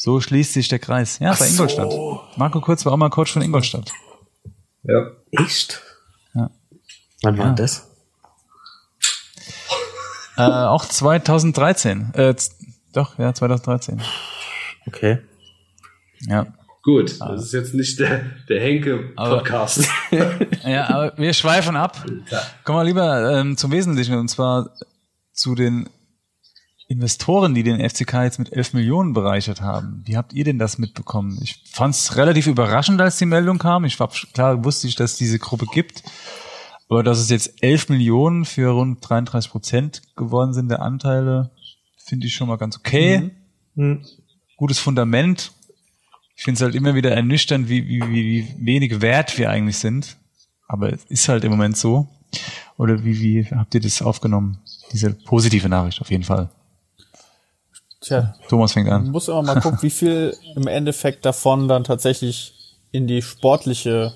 So 0.00 0.20
schließt 0.20 0.52
sich 0.52 0.68
der 0.68 0.78
Kreis. 0.78 1.18
Ja, 1.18 1.32
Ach 1.32 1.38
bei 1.38 1.48
Ingolstadt. 1.48 1.90
So. 1.90 2.20
Marco 2.36 2.60
Kurz 2.60 2.86
war 2.86 2.92
auch 2.92 2.96
mal 2.96 3.10
Coach 3.10 3.32
von 3.32 3.42
Ingolstadt. 3.42 3.92
Ja. 4.84 5.10
Echt? 5.32 5.82
Ja. 6.34 6.50
Wann 7.22 7.36
ja. 7.36 7.44
war 7.44 7.54
das? 7.54 7.88
Äh, 10.36 10.42
auch 10.42 10.84
2013. 10.84 12.14
Äh, 12.14 12.34
doch, 12.92 13.18
ja, 13.18 13.32
2013. 13.32 14.00
Okay. 14.86 15.18
Ja. 16.20 16.46
Gut, 16.82 17.20
das 17.20 17.44
ist 17.44 17.52
jetzt 17.52 17.74
nicht 17.74 17.98
der, 17.98 18.22
der 18.48 18.60
Henke-Podcast. 18.60 19.86
ja, 20.64 20.88
aber 20.88 21.18
wir 21.18 21.34
schweifen 21.34 21.76
ab. 21.76 22.02
Kommen 22.64 22.78
wir 22.78 22.84
lieber 22.84 23.38
ähm, 23.38 23.56
zum 23.56 23.72
Wesentlichen, 23.72 24.14
und 24.14 24.28
zwar 24.28 24.70
zu 25.32 25.54
den 25.54 25.88
Investoren, 26.88 27.54
die 27.54 27.62
den 27.62 27.86
FCK 27.86 28.22
jetzt 28.22 28.38
mit 28.38 28.50
11 28.50 28.72
Millionen 28.72 29.12
bereichert 29.12 29.60
haben. 29.60 30.02
Wie 30.06 30.16
habt 30.16 30.32
ihr 30.32 30.44
denn 30.44 30.58
das 30.58 30.78
mitbekommen? 30.78 31.38
Ich 31.42 31.62
fand 31.70 31.94
es 31.94 32.16
relativ 32.16 32.46
überraschend, 32.46 33.00
als 33.02 33.18
die 33.18 33.26
Meldung 33.26 33.58
kam. 33.58 33.84
Ich 33.84 34.00
war 34.00 34.08
klar, 34.32 34.64
wusste 34.64 34.88
ich, 34.88 34.96
dass 34.96 35.12
es 35.12 35.18
diese 35.18 35.38
Gruppe 35.38 35.66
gibt. 35.66 36.02
Aber 36.88 37.02
dass 37.02 37.18
es 37.18 37.28
jetzt 37.28 37.62
11 37.62 37.90
Millionen 37.90 38.46
für 38.46 38.70
rund 38.70 39.06
33 39.06 39.50
Prozent 39.50 40.02
geworden 40.16 40.54
sind 40.54 40.70
der 40.70 40.80
Anteile, 40.80 41.50
finde 42.08 42.26
ich 42.26 42.34
schon 42.34 42.48
mal 42.48 42.56
ganz 42.56 42.76
okay. 42.76 43.30
Mhm. 43.74 43.84
Mhm. 43.84 44.04
Gutes 44.56 44.78
Fundament. 44.78 45.52
Ich 46.36 46.44
finde 46.44 46.58
es 46.58 46.62
halt 46.62 46.74
immer 46.74 46.94
wieder 46.94 47.10
ernüchternd, 47.10 47.68
wie, 47.68 47.86
wie, 47.88 48.00
wie 48.08 48.54
wenig 48.58 49.00
wert 49.00 49.38
wir 49.38 49.50
eigentlich 49.50 49.78
sind. 49.78 50.16
Aber 50.66 50.92
es 50.92 51.04
ist 51.04 51.28
halt 51.28 51.44
im 51.44 51.50
Moment 51.50 51.76
so. 51.76 52.08
Oder 52.76 53.04
wie, 53.04 53.20
wie 53.20 53.44
habt 53.46 53.74
ihr 53.74 53.80
das 53.80 54.02
aufgenommen? 54.02 54.58
Diese 54.92 55.12
positive 55.12 55.68
Nachricht 55.68 56.00
auf 56.00 56.10
jeden 56.10 56.24
Fall. 56.24 56.50
Tja. 58.00 58.36
Thomas 58.48 58.72
fängt 58.72 58.88
an. 58.88 59.04
Man 59.04 59.12
muss 59.12 59.28
immer 59.28 59.42
mal 59.42 59.60
gucken, 59.60 59.78
wie 59.82 59.90
viel 59.90 60.36
im 60.54 60.66
Endeffekt 60.66 61.24
davon 61.24 61.68
dann 61.68 61.84
tatsächlich 61.84 62.54
in 62.92 63.06
die 63.06 63.22
sportliche 63.22 64.14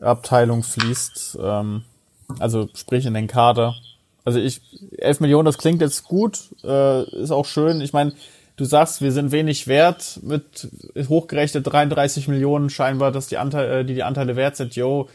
Abteilung 0.00 0.62
fließt. 0.62 1.38
Ähm, 1.40 1.84
also 2.38 2.68
sprich 2.74 3.04
in 3.04 3.14
den 3.14 3.26
Kader. 3.26 3.74
Also 4.24 4.38
ich, 4.38 4.60
11 4.98 5.20
Millionen, 5.20 5.46
das 5.46 5.58
klingt 5.58 5.80
jetzt 5.80 6.04
gut, 6.04 6.50
äh, 6.64 7.02
ist 7.22 7.30
auch 7.30 7.46
schön. 7.46 7.80
Ich 7.80 7.92
meine, 7.92 8.12
du 8.56 8.64
sagst, 8.64 9.02
wir 9.02 9.12
sind 9.12 9.32
wenig 9.32 9.66
wert 9.66 10.20
mit 10.22 10.68
hochgerechnet 11.08 11.66
33 11.66 12.28
Millionen 12.28 12.70
scheinbar, 12.70 13.10
dass 13.10 13.26
die 13.26 13.38
Anteile, 13.38 13.80
äh, 13.80 13.84
die 13.84 13.94
die 13.94 14.04
Anteile 14.04 14.36
wert 14.36 14.56
sind. 14.56 14.76
Yo, 14.76 15.08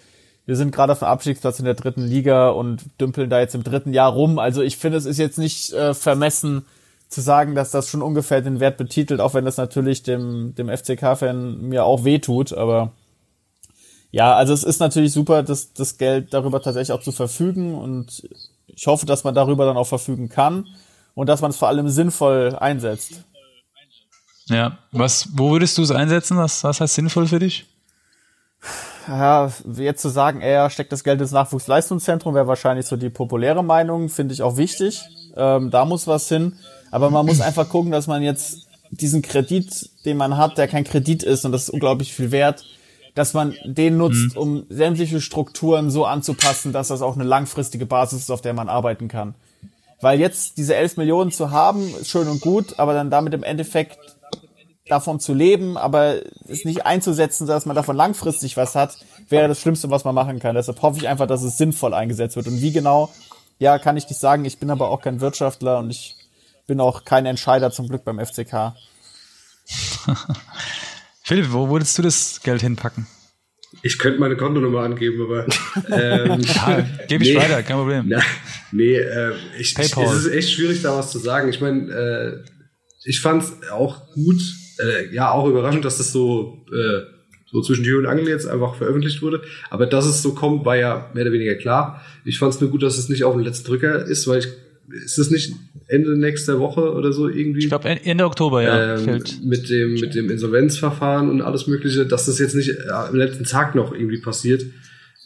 wir 0.45 0.55
sind 0.55 0.71
gerade 0.71 0.93
auf 0.93 0.99
dem 0.99 1.07
Abstiegsplatz 1.07 1.59
in 1.59 1.65
der 1.65 1.73
dritten 1.73 2.05
Liga 2.05 2.49
und 2.49 2.83
dümpeln 2.99 3.29
da 3.29 3.39
jetzt 3.39 3.55
im 3.55 3.63
dritten 3.63 3.93
Jahr 3.93 4.11
rum. 4.11 4.39
Also 4.39 4.61
ich 4.61 4.77
finde, 4.77 4.97
es 4.97 5.05
ist 5.05 5.17
jetzt 5.17 5.37
nicht 5.37 5.71
äh, 5.73 5.93
vermessen, 5.93 6.65
zu 7.09 7.21
sagen, 7.21 7.55
dass 7.55 7.71
das 7.71 7.87
schon 7.87 8.01
ungefähr 8.01 8.41
den 8.41 8.59
Wert 8.59 8.77
betitelt, 8.77 9.21
auch 9.21 9.33
wenn 9.33 9.45
das 9.45 9.57
natürlich 9.57 10.03
dem, 10.03 10.53
dem 10.55 10.69
FCK-Fan 10.69 11.61
mir 11.61 11.85
auch 11.85 12.03
wehtut, 12.03 12.53
aber 12.53 12.91
ja, 14.11 14.35
also 14.35 14.53
es 14.53 14.63
ist 14.63 14.79
natürlich 14.79 15.13
super, 15.13 15.43
das, 15.43 15.73
das 15.73 15.97
Geld 15.97 16.33
darüber 16.33 16.61
tatsächlich 16.61 16.91
auch 16.91 17.01
zu 17.01 17.11
verfügen 17.11 17.75
und 17.75 18.27
ich 18.77 18.85
hoffe, 18.85 19.07
dass 19.07 19.23
man 19.23 19.33
darüber 19.33 19.65
dann 19.65 19.75
auch 19.75 19.87
verfügen 19.87 20.29
kann 20.29 20.67
und 21.15 21.27
dass 21.27 21.41
man 21.41 21.49
es 21.49 21.57
vor 21.57 21.67
allem 21.67 21.89
sinnvoll 21.89 22.55
einsetzt. 22.59 23.23
Ja, 24.49 24.77
was, 24.91 25.29
wo 25.33 25.51
würdest 25.51 25.77
du 25.77 25.81
es 25.81 25.91
einsetzen? 25.91 26.37
Was, 26.37 26.63
was 26.63 26.79
heißt 26.79 26.93
sinnvoll 26.93 27.27
für 27.27 27.39
dich? 27.39 27.65
Ja, 29.07 29.51
jetzt 29.73 30.01
zu 30.01 30.09
sagen, 30.09 30.41
er 30.41 30.69
steckt 30.69 30.91
das 30.91 31.03
Geld 31.03 31.19
ins 31.19 31.31
Nachwuchsleistungszentrum, 31.31 32.35
wäre 32.35 32.47
wahrscheinlich 32.47 32.85
so 32.85 32.97
die 32.97 33.09
populäre 33.09 33.63
Meinung, 33.63 34.09
finde 34.09 34.33
ich 34.33 34.43
auch 34.43 34.57
wichtig. 34.57 35.01
Ähm, 35.35 35.71
da 35.71 35.85
muss 35.85 36.05
was 36.05 36.29
hin. 36.29 36.53
Aber 36.91 37.09
man 37.09 37.25
muss 37.25 37.41
einfach 37.41 37.67
gucken, 37.67 37.91
dass 37.91 38.05
man 38.05 38.21
jetzt 38.21 38.67
diesen 38.91 39.23
Kredit, 39.23 39.89
den 40.05 40.17
man 40.17 40.37
hat, 40.37 40.57
der 40.57 40.67
kein 40.67 40.83
Kredit 40.83 41.23
ist 41.23 41.45
und 41.45 41.51
das 41.51 41.63
ist 41.63 41.69
unglaublich 41.69 42.13
viel 42.13 42.31
wert, 42.31 42.63
dass 43.17 43.33
man 43.33 43.55
den 43.65 43.97
nutzt, 43.97 44.35
mhm. 44.35 44.41
um 44.41 44.65
sämtliche 44.69 45.21
Strukturen 45.21 45.89
so 45.89 46.05
anzupassen, 46.05 46.71
dass 46.71 46.89
das 46.89 47.01
auch 47.01 47.15
eine 47.15 47.23
langfristige 47.23 47.87
Basis 47.87 48.19
ist, 48.19 48.29
auf 48.29 48.41
der 48.41 48.53
man 48.53 48.69
arbeiten 48.69 49.07
kann. 49.07 49.33
Weil 50.01 50.19
jetzt 50.19 50.59
diese 50.59 50.75
11 50.75 50.97
Millionen 50.97 51.31
zu 51.31 51.49
haben, 51.49 51.95
ist 51.99 52.11
schön 52.11 52.27
und 52.27 52.41
gut, 52.41 52.77
aber 52.77 52.93
dann 52.93 53.09
damit 53.09 53.33
im 53.33 53.41
Endeffekt 53.41 53.97
davon 54.87 55.19
zu 55.19 55.33
leben, 55.33 55.77
aber 55.77 56.17
es 56.47 56.63
nicht 56.63 56.85
einzusetzen, 56.85 57.47
dass 57.47 57.65
man 57.65 57.75
davon 57.75 57.95
langfristig 57.95 58.55
was 58.55 58.75
hat, 58.75 58.99
wäre 59.29 59.47
das 59.47 59.59
Schlimmste, 59.59 59.89
was 59.89 60.03
man 60.03 60.13
machen 60.13 60.37
kann. 60.37 60.53
Deshalb 60.53 60.79
hoffe 60.83 60.99
ich 60.99 61.07
einfach, 61.07 61.25
dass 61.25 61.41
es 61.41 61.57
sinnvoll 61.57 61.95
eingesetzt 61.95 62.35
wird. 62.35 62.45
Und 62.45 62.61
wie 62.61 62.71
genau, 62.71 63.09
ja, 63.57 63.79
kann 63.79 63.97
ich 63.97 64.07
nicht 64.07 64.19
sagen. 64.19 64.45
Ich 64.45 64.59
bin 64.59 64.69
aber 64.69 64.91
auch 64.91 65.01
kein 65.01 65.21
Wirtschaftler 65.21 65.79
und 65.79 65.89
ich 65.89 66.15
bin 66.67 66.79
auch 66.79 67.03
kein 67.03 67.25
Entscheider 67.25 67.71
zum 67.71 67.87
Glück 67.87 68.05
beim 68.05 68.23
FCK. 68.23 68.75
Philipp, 71.27 71.51
wo 71.51 71.69
würdest 71.69 71.97
du 71.97 72.03
das 72.03 72.39
Geld 72.41 72.61
hinpacken? 72.61 73.05
Ich 73.81 73.99
könnte 73.99 74.17
meine 74.17 74.37
Kontonummer 74.37 74.79
angeben, 74.79 75.21
aber 75.21 75.45
ähm, 75.91 76.39
ja, 76.55 76.87
gebe 77.09 77.21
ich 77.21 77.31
nee, 77.31 77.35
weiter, 77.35 77.61
kein 77.63 77.75
Problem. 77.75 78.05
Na, 78.07 78.21
nee, 78.71 78.95
äh, 78.95 79.33
ich, 79.59 79.77
ich, 79.77 79.97
es 79.97 80.25
ist 80.25 80.31
echt 80.31 80.51
schwierig, 80.51 80.81
da 80.83 80.97
was 80.97 81.11
zu 81.11 81.19
sagen. 81.19 81.49
Ich 81.49 81.59
meine, 81.59 81.91
äh, 81.91 82.49
ich 83.03 83.19
fand 83.19 83.43
es 83.43 83.69
auch 83.69 84.13
gut, 84.13 84.39
äh, 84.79 85.13
ja, 85.13 85.29
auch 85.31 85.49
überraschend, 85.49 85.83
dass 85.83 85.97
das 85.97 86.13
so, 86.13 86.65
äh, 86.71 87.01
so 87.51 87.61
zwischen 87.61 87.83
Tür 87.83 87.99
und 87.99 88.05
Angel 88.05 88.29
jetzt 88.29 88.47
einfach 88.47 88.75
veröffentlicht 88.75 89.21
wurde. 89.21 89.41
Aber 89.69 89.85
dass 89.85 90.05
es 90.05 90.21
so 90.21 90.33
kommt, 90.33 90.63
war 90.63 90.77
ja 90.77 91.11
mehr 91.13 91.25
oder 91.25 91.33
weniger 91.33 91.55
klar. 91.55 92.05
Ich 92.23 92.39
fand 92.39 92.53
es 92.53 92.61
nur 92.61 92.69
gut, 92.69 92.83
dass 92.83 92.97
es 92.97 93.09
nicht 93.09 93.25
auf 93.25 93.35
den 93.35 93.43
letzten 93.43 93.67
Drücker 93.67 94.05
ist, 94.05 94.29
weil 94.29 94.39
ich 94.39 94.47
ist 94.89 95.17
es 95.17 95.31
nicht 95.31 95.53
Ende 95.87 96.17
nächster 96.17 96.59
Woche 96.59 96.93
oder 96.93 97.11
so 97.11 97.27
irgendwie? 97.27 97.59
Ich 97.59 97.69
glaube 97.69 97.89
Ende 97.89 98.25
Oktober, 98.25 98.61
ja. 98.61 98.95
Ähm, 98.95 99.23
mit 99.43 99.69
dem 99.69 99.93
mit 99.95 100.15
dem 100.15 100.29
Insolvenzverfahren 100.29 101.29
und 101.29 101.41
alles 101.41 101.67
Mögliche, 101.67 102.05
dass 102.05 102.25
das 102.25 102.39
jetzt 102.39 102.55
nicht 102.55 102.69
äh, 102.69 102.89
am 102.89 103.15
letzten 103.15 103.43
Tag 103.43 103.75
noch 103.75 103.93
irgendwie 103.93 104.19
passiert. 104.19 104.63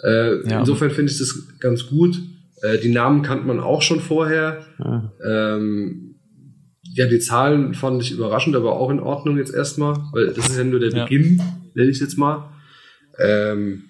Äh, 0.04 0.48
ja. 0.48 0.60
Insofern 0.60 0.92
finde 0.92 1.12
ich 1.12 1.20
das 1.20 1.36
ganz 1.60 1.88
gut. 1.88 2.20
Äh, 2.62 2.80
die 2.80 2.90
Namen 2.90 3.22
kannte 3.22 3.46
man 3.46 3.60
auch 3.60 3.82
schon 3.82 4.00
vorher. 4.00 4.66
Ja. 4.80 5.14
Ähm, 5.24 6.16
ja, 6.94 7.08
die 7.08 7.20
Zahlen 7.20 7.74
fand 7.74 8.02
ich 8.02 8.12
überraschend, 8.12 8.56
aber 8.56 8.74
auch 8.74 8.90
in 8.90 9.00
Ordnung 9.00 9.38
jetzt 9.38 9.54
erstmal, 9.54 9.96
weil 10.12 10.28
das 10.28 10.50
ist 10.50 10.58
ja 10.58 10.64
nur 10.64 10.80
der 10.80 10.90
Beginn, 10.90 11.42
nenne 11.74 11.90
ich 11.90 12.00
jetzt 12.00 12.18
mal. 12.18 12.50
Ähm, 13.18 13.84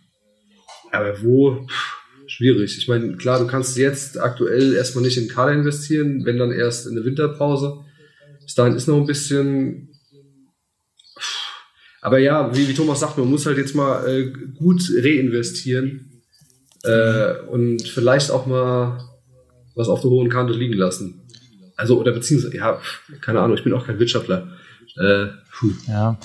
aber 0.91 1.23
wo? 1.23 1.65
Pff, 1.67 2.00
schwierig. 2.41 2.75
Ich 2.77 2.87
meine, 2.87 3.15
klar, 3.17 3.39
du 3.39 3.45
kannst 3.45 3.77
jetzt 3.77 4.19
aktuell 4.19 4.73
erstmal 4.73 5.03
nicht 5.03 5.17
in 5.17 5.27
Kader 5.27 5.53
investieren, 5.53 6.25
wenn 6.25 6.37
dann 6.37 6.51
erst 6.51 6.87
in 6.87 6.95
der 6.95 7.05
Winterpause. 7.05 7.85
Bis 8.43 8.55
dahin 8.55 8.75
ist 8.75 8.87
noch 8.87 8.97
ein 8.97 9.05
bisschen. 9.05 9.89
Aber 12.01 12.17
ja, 12.17 12.53
wie, 12.55 12.67
wie 12.67 12.73
Thomas 12.73 13.01
sagt, 13.01 13.19
man 13.19 13.29
muss 13.29 13.45
halt 13.45 13.59
jetzt 13.59 13.75
mal 13.75 14.07
äh, 14.07 14.33
gut 14.57 14.81
reinvestieren 14.97 16.23
äh, 16.83 17.33
und 17.47 17.87
vielleicht 17.87 18.31
auch 18.31 18.47
mal 18.47 18.99
was 19.75 19.87
auf 19.87 20.01
der 20.01 20.09
hohen 20.09 20.29
Kante 20.29 20.53
liegen 20.53 20.73
lassen. 20.73 21.21
Also, 21.77 21.99
oder 21.99 22.11
beziehungsweise, 22.11 22.57
ja, 22.57 22.81
keine 23.21 23.39
Ahnung, 23.39 23.55
ich 23.55 23.63
bin 23.63 23.73
auch 23.73 23.85
kein 23.85 23.99
Wirtschaftler. 23.99 24.49
Äh, 24.97 25.27
ja. 25.87 26.19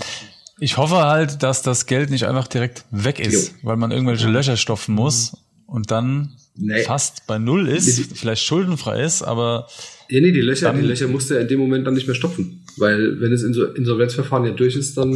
Ich 0.58 0.78
hoffe 0.78 0.96
halt, 0.96 1.42
dass 1.42 1.60
das 1.60 1.84
Geld 1.84 2.08
nicht 2.08 2.24
einfach 2.24 2.48
direkt 2.48 2.86
weg 2.90 3.20
ist, 3.20 3.48
jo. 3.48 3.54
weil 3.68 3.76
man 3.76 3.90
irgendwelche 3.90 4.28
Löcher 4.28 4.56
stopfen 4.56 4.94
muss 4.94 5.34
und 5.66 5.90
dann 5.90 6.36
nee. 6.56 6.82
fast 6.82 7.26
bei 7.26 7.38
Null 7.38 7.68
ist, 7.68 7.98
nee, 7.98 8.06
vielleicht 8.14 8.42
schuldenfrei 8.42 9.02
ist, 9.02 9.22
aber. 9.22 9.68
Ja, 10.08 10.20
nee, 10.20 10.32
die 10.32 10.40
Löcher, 10.40 10.72
die 10.72 10.82
Löcher 10.82 11.08
musste 11.08 11.36
er 11.36 11.42
in 11.42 11.48
dem 11.48 11.60
Moment 11.60 11.86
dann 11.86 11.94
nicht 11.94 12.06
mehr 12.06 12.14
stopfen. 12.14 12.64
Weil 12.76 13.20
wenn 13.20 13.30
das 13.32 13.42
Insolvenzverfahren 13.42 14.46
ja 14.46 14.52
durch 14.52 14.76
ist, 14.76 14.96
dann 14.96 15.12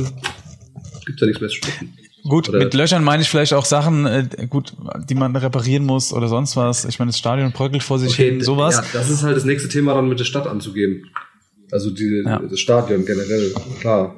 gibt 1.07 1.17
es 1.17 1.21
ja 1.21 1.27
nichts 1.27 1.41
mehr 1.41 1.51
zu 1.51 1.57
stopfen. 1.57 1.93
Gut, 2.25 2.49
oder 2.49 2.59
mit 2.59 2.75
Löchern 2.75 3.03
meine 3.03 3.23
ich 3.23 3.29
vielleicht 3.29 3.55
auch 3.55 3.65
Sachen, 3.65 4.05
äh, 4.07 4.29
gut, 4.49 4.75
die 5.09 5.15
man 5.15 5.35
reparieren 5.35 5.85
muss 5.85 6.13
oder 6.13 6.29
sonst 6.29 6.57
was. 6.57 6.85
Ich 6.85 6.99
meine, 6.99 7.11
das 7.11 7.19
Stadion 7.19 7.53
bröckelt 7.53 7.83
vor 7.83 7.99
sich 7.99 8.13
okay, 8.13 8.31
hin, 8.31 8.41
sowas. 8.43 8.77
Ja, 8.77 8.85
das 8.93 9.09
ist 9.09 9.23
halt 9.23 9.37
das 9.37 9.45
nächste 9.45 9.69
Thema 9.69 9.95
dann 9.95 10.09
mit 10.09 10.19
der 10.19 10.25
Stadt 10.25 10.47
anzugehen. 10.47 11.07
Also 11.71 11.91
die, 11.91 12.23
ja. 12.25 12.39
das 12.39 12.61
Stadion 12.61 13.07
generell, 13.07 13.55
klar. 13.81 14.15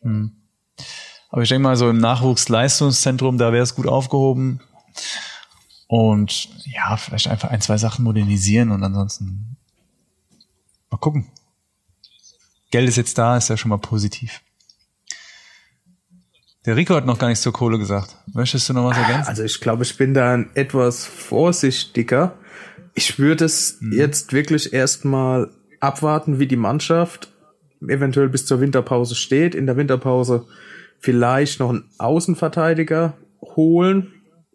Hm. 0.00 0.32
Aber 1.30 1.42
ich 1.42 1.48
denke 1.48 1.62
mal, 1.62 1.76
so 1.76 1.88
im 1.90 1.98
Nachwuchsleistungszentrum, 1.98 3.38
da 3.38 3.52
wäre 3.52 3.62
es 3.62 3.74
gut 3.74 3.86
aufgehoben. 3.86 4.60
Und 5.86 6.48
ja, 6.66 6.96
vielleicht 6.96 7.28
einfach 7.28 7.50
ein, 7.50 7.60
zwei 7.60 7.76
Sachen 7.78 8.04
modernisieren 8.04 8.70
und 8.70 8.82
ansonsten 8.82 9.56
mal 10.90 10.98
gucken. 10.98 11.26
Geld 12.70 12.88
ist 12.88 12.96
jetzt 12.96 13.18
da, 13.18 13.36
ist 13.36 13.48
ja 13.48 13.56
schon 13.56 13.68
mal 13.68 13.78
positiv. 13.78 14.40
Der 16.66 16.76
Rico 16.76 16.94
hat 16.94 17.04
noch 17.04 17.18
gar 17.18 17.28
nichts 17.28 17.42
zur 17.42 17.52
Kohle 17.52 17.78
gesagt. 17.78 18.16
Möchtest 18.32 18.68
du 18.68 18.72
noch 18.72 18.88
was 18.88 18.96
ergänzen? 18.96 19.28
Also 19.28 19.42
ich 19.44 19.60
glaube, 19.60 19.82
ich 19.82 19.96
bin 19.98 20.14
da 20.14 20.38
etwas 20.54 21.04
vorsichtiger. 21.04 22.38
Ich 22.94 23.18
würde 23.18 23.44
es 23.44 23.78
mhm. 23.80 23.92
jetzt 23.92 24.32
wirklich 24.32 24.72
erstmal 24.72 25.50
abwarten, 25.80 26.38
wie 26.38 26.46
die 26.46 26.56
Mannschaft 26.56 27.30
eventuell 27.82 28.30
bis 28.30 28.46
zur 28.46 28.60
Winterpause 28.60 29.14
steht. 29.14 29.54
In 29.54 29.66
der 29.66 29.76
Winterpause 29.76 30.46
vielleicht 30.98 31.60
noch 31.60 31.68
einen 31.68 31.90
Außenverteidiger 31.98 33.14
holen 33.42 34.13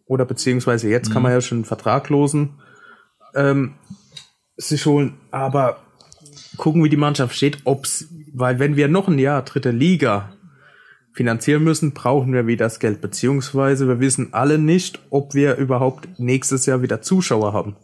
oder 0.10 0.26
beziehungsweise 0.26 0.90
jetzt 0.90 1.10
mhm. 1.10 1.14
kann 1.14 1.24
man 1.24 1.32
ja 1.32 1.40
schon 1.40 1.60
einen 1.60 1.66
Vertraglosen 1.66 2.56
ähm, 3.36 3.76
sich 4.58 4.86
holen, 4.86 5.14
aber 5.32 5.78
gucken, 6.58 6.84
wie 6.84 6.90
die 6.90 6.98
Mannschaft 6.98 7.36
steht, 7.36 7.60
ob's, 7.64 8.10
weil 8.34 8.60
wenn 8.60 8.76
wir 8.76 8.88
noch 8.88 9.08
ein 9.08 9.20
Jahr 9.20 9.44
dritte 9.44 9.72
Liga 9.72 10.34
finanzieren 11.14 11.64
müssen, 11.64 11.94
brauchen 11.94 12.34
wir 12.34 12.48
wieder 12.48 12.66
das 12.66 12.80
Geld, 12.80 13.02
beziehungsweise 13.02 13.88
wir 13.88 14.00
wissen 14.00 14.34
alle 14.34 14.58
nicht, 14.58 15.00
ob 15.12 15.36
wir 15.36 15.56
überhaupt 15.58 16.20
nächstes 16.20 16.66
Jahr 16.66 16.82
wieder 16.82 17.02
Zuschauer 17.02 17.54
haben. 17.54 17.76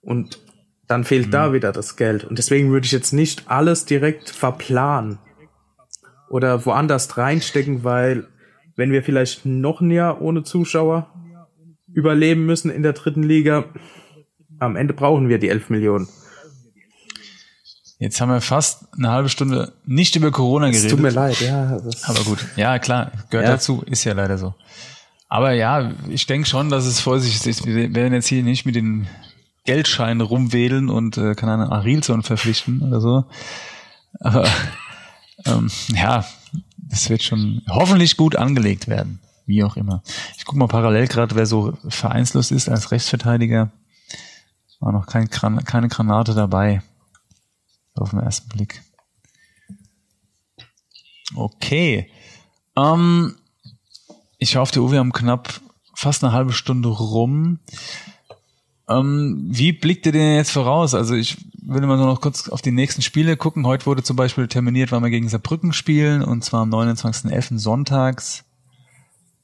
Und 0.00 0.40
dann 0.86 1.04
fehlt 1.04 1.26
mhm. 1.26 1.30
da 1.32 1.52
wieder 1.52 1.72
das 1.72 1.96
Geld. 1.96 2.24
Und 2.24 2.38
deswegen 2.38 2.70
würde 2.70 2.86
ich 2.86 2.92
jetzt 2.92 3.12
nicht 3.12 3.50
alles 3.50 3.84
direkt 3.84 4.30
verplanen 4.30 5.18
oder 6.30 6.64
woanders 6.64 7.18
reinstecken, 7.18 7.84
weil 7.84 8.28
wenn 8.76 8.92
wir 8.92 9.02
vielleicht 9.02 9.44
noch 9.44 9.82
ein 9.82 9.90
Jahr 9.90 10.22
ohne 10.22 10.42
Zuschauer 10.42 11.10
überleben 11.96 12.44
müssen 12.44 12.70
in 12.70 12.82
der 12.82 12.92
dritten 12.92 13.22
Liga, 13.22 13.64
am 14.58 14.76
Ende 14.76 14.94
brauchen 14.94 15.28
wir 15.28 15.38
die 15.38 15.48
11 15.48 15.70
Millionen. 15.70 16.08
Jetzt 17.98 18.20
haben 18.20 18.28
wir 18.30 18.42
fast 18.42 18.84
eine 18.94 19.10
halbe 19.10 19.30
Stunde 19.30 19.72
nicht 19.86 20.14
über 20.14 20.30
Corona 20.30 20.66
geredet. 20.66 20.84
Es 20.84 20.90
tut 20.90 21.00
mir 21.00 21.10
leid, 21.10 21.40
ja. 21.40 21.80
Aber 22.02 22.24
gut, 22.24 22.46
ja 22.56 22.78
klar, 22.78 23.10
gehört 23.30 23.48
ja. 23.48 23.52
dazu, 23.54 23.82
ist 23.86 24.04
ja 24.04 24.12
leider 24.12 24.36
so. 24.36 24.54
Aber 25.28 25.52
ja, 25.52 25.92
ich 26.08 26.26
denke 26.26 26.46
schon, 26.46 26.68
dass 26.68 26.84
es 26.84 27.00
vorsichtig 27.00 27.46
ist. 27.46 27.66
Wir 27.66 27.94
werden 27.94 28.12
jetzt 28.12 28.28
hier 28.28 28.42
nicht 28.42 28.66
mit 28.66 28.76
den 28.76 29.06
Geldscheinen 29.64 30.20
rumwedeln 30.20 30.90
und 30.90 31.16
äh, 31.16 31.34
kann 31.34 31.48
einen 31.48 31.72
Arilson 31.72 32.22
verpflichten 32.22 32.82
oder 32.82 33.00
so. 33.00 33.24
Aber 34.20 34.46
ähm, 35.46 35.70
ja, 35.94 36.26
das 36.76 37.08
wird 37.08 37.22
schon 37.22 37.62
hoffentlich 37.68 38.18
gut 38.18 38.36
angelegt 38.36 38.86
werden. 38.86 39.18
Wie 39.46 39.62
auch 39.62 39.76
immer. 39.76 40.02
Ich 40.36 40.44
gucke 40.44 40.58
mal 40.58 40.66
parallel 40.66 41.06
gerade, 41.06 41.36
wer 41.36 41.46
so 41.46 41.78
vereinslos 41.88 42.50
ist 42.50 42.68
als 42.68 42.90
Rechtsverteidiger. 42.90 43.70
War 44.80 44.92
noch 44.92 45.06
kein, 45.06 45.30
keine 45.30 45.88
Granate 45.88 46.34
dabei. 46.34 46.82
Auf 47.94 48.10
den 48.10 48.20
ersten 48.20 48.48
Blick. 48.48 48.82
Okay. 51.34 52.10
Ähm, 52.76 53.36
ich 54.38 54.56
hoffe, 54.56 54.80
Uwe 54.82 54.98
haben 54.98 55.12
knapp 55.12 55.60
fast 55.94 56.22
eine 56.22 56.32
halbe 56.32 56.52
Stunde 56.52 56.88
rum. 56.88 57.60
Ähm, 58.88 59.46
wie 59.48 59.72
blickt 59.72 60.06
ihr 60.06 60.12
denn 60.12 60.36
jetzt 60.36 60.50
voraus? 60.50 60.94
Also 60.94 61.14
ich 61.14 61.36
will 61.62 61.80
mal 61.86 61.96
nur 61.96 62.06
noch 62.06 62.20
kurz 62.20 62.48
auf 62.48 62.62
die 62.62 62.70
nächsten 62.70 63.02
Spiele 63.02 63.36
gucken. 63.36 63.66
Heute 63.66 63.86
wurde 63.86 64.02
zum 64.02 64.16
Beispiel 64.16 64.46
terminiert, 64.46 64.92
weil 64.92 65.02
wir 65.02 65.10
gegen 65.10 65.28
Saarbrücken 65.28 65.72
spielen 65.72 66.22
und 66.22 66.44
zwar 66.44 66.60
am 66.62 66.70
29.11. 66.72 67.58
sonntags. 67.58 68.45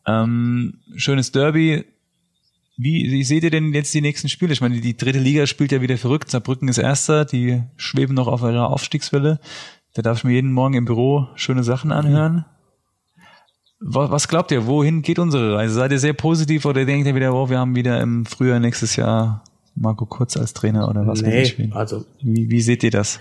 Ähm, 0.06 0.80
schönes 0.96 1.32
Derby. 1.32 1.84
Wie, 2.76 3.12
wie 3.12 3.22
seht 3.22 3.44
ihr 3.44 3.50
denn 3.50 3.72
jetzt 3.74 3.92
die 3.94 4.00
nächsten 4.00 4.28
Spiele? 4.28 4.52
Ich 4.52 4.60
meine, 4.60 4.80
die 4.80 4.96
dritte 4.96 5.18
Liga 5.18 5.46
spielt 5.46 5.72
ja 5.72 5.80
wieder 5.82 5.98
verrückt. 5.98 6.30
Saarbrücken 6.30 6.68
ist 6.68 6.78
Erster, 6.78 7.24
die 7.24 7.62
schweben 7.76 8.14
noch 8.14 8.28
auf 8.28 8.42
ihrer 8.42 8.70
Aufstiegswelle. 8.70 9.40
Da 9.94 10.02
darf 10.02 10.18
ich 10.18 10.24
mir 10.24 10.32
jeden 10.32 10.52
Morgen 10.52 10.74
im 10.74 10.84
Büro 10.86 11.28
schöne 11.34 11.62
Sachen 11.62 11.92
anhören. 11.92 12.46
Was 13.84 14.28
glaubt 14.28 14.52
ihr, 14.52 14.66
wohin 14.66 15.02
geht 15.02 15.18
unsere 15.18 15.56
Reise? 15.56 15.74
Seid 15.74 15.90
ihr 15.90 15.98
sehr 15.98 16.12
positiv 16.12 16.64
oder 16.64 16.84
denkt 16.84 17.06
ihr 17.06 17.14
wieder, 17.14 17.34
oh, 17.34 17.50
wir 17.50 17.58
haben 17.58 17.74
wieder 17.74 18.00
im 18.00 18.24
Frühjahr 18.24 18.60
nächstes 18.60 18.96
Jahr 18.96 19.44
Marco 19.74 20.06
Kurz 20.06 20.36
als 20.36 20.54
Trainer 20.54 20.88
oder 20.88 21.06
was? 21.06 21.20
Nee, 21.20 21.70
also 21.72 22.04
wie, 22.22 22.48
wie 22.48 22.60
seht 22.60 22.84
ihr 22.84 22.90
das? 22.92 23.18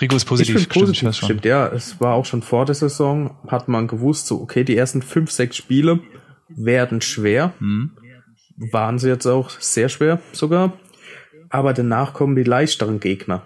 Rico 0.00 0.16
ist 0.16 0.24
positiv. 0.24 0.56
Ich 0.56 0.68
positiv, 0.68 0.96
stimmt, 0.96 1.16
stimmt, 1.16 1.44
ja. 1.44 1.68
Es 1.68 2.00
war 2.00 2.14
auch 2.14 2.24
schon 2.24 2.42
vor 2.42 2.64
der 2.64 2.74
Saison, 2.74 3.36
hat 3.48 3.68
man 3.68 3.86
gewusst, 3.86 4.26
so, 4.26 4.40
okay, 4.40 4.64
die 4.64 4.76
ersten 4.76 5.02
fünf, 5.02 5.30
sechs 5.30 5.56
Spiele 5.56 6.00
werden 6.48 7.00
schwer. 7.00 7.52
Hm. 7.58 7.92
Waren 8.72 8.98
sie 8.98 9.08
jetzt 9.08 9.26
auch 9.26 9.50
sehr 9.50 9.88
schwer 9.88 10.20
sogar. 10.32 10.72
Aber 11.48 11.72
danach 11.72 12.14
kommen 12.14 12.36
die 12.36 12.44
leichteren 12.44 13.00
Gegner. 13.00 13.42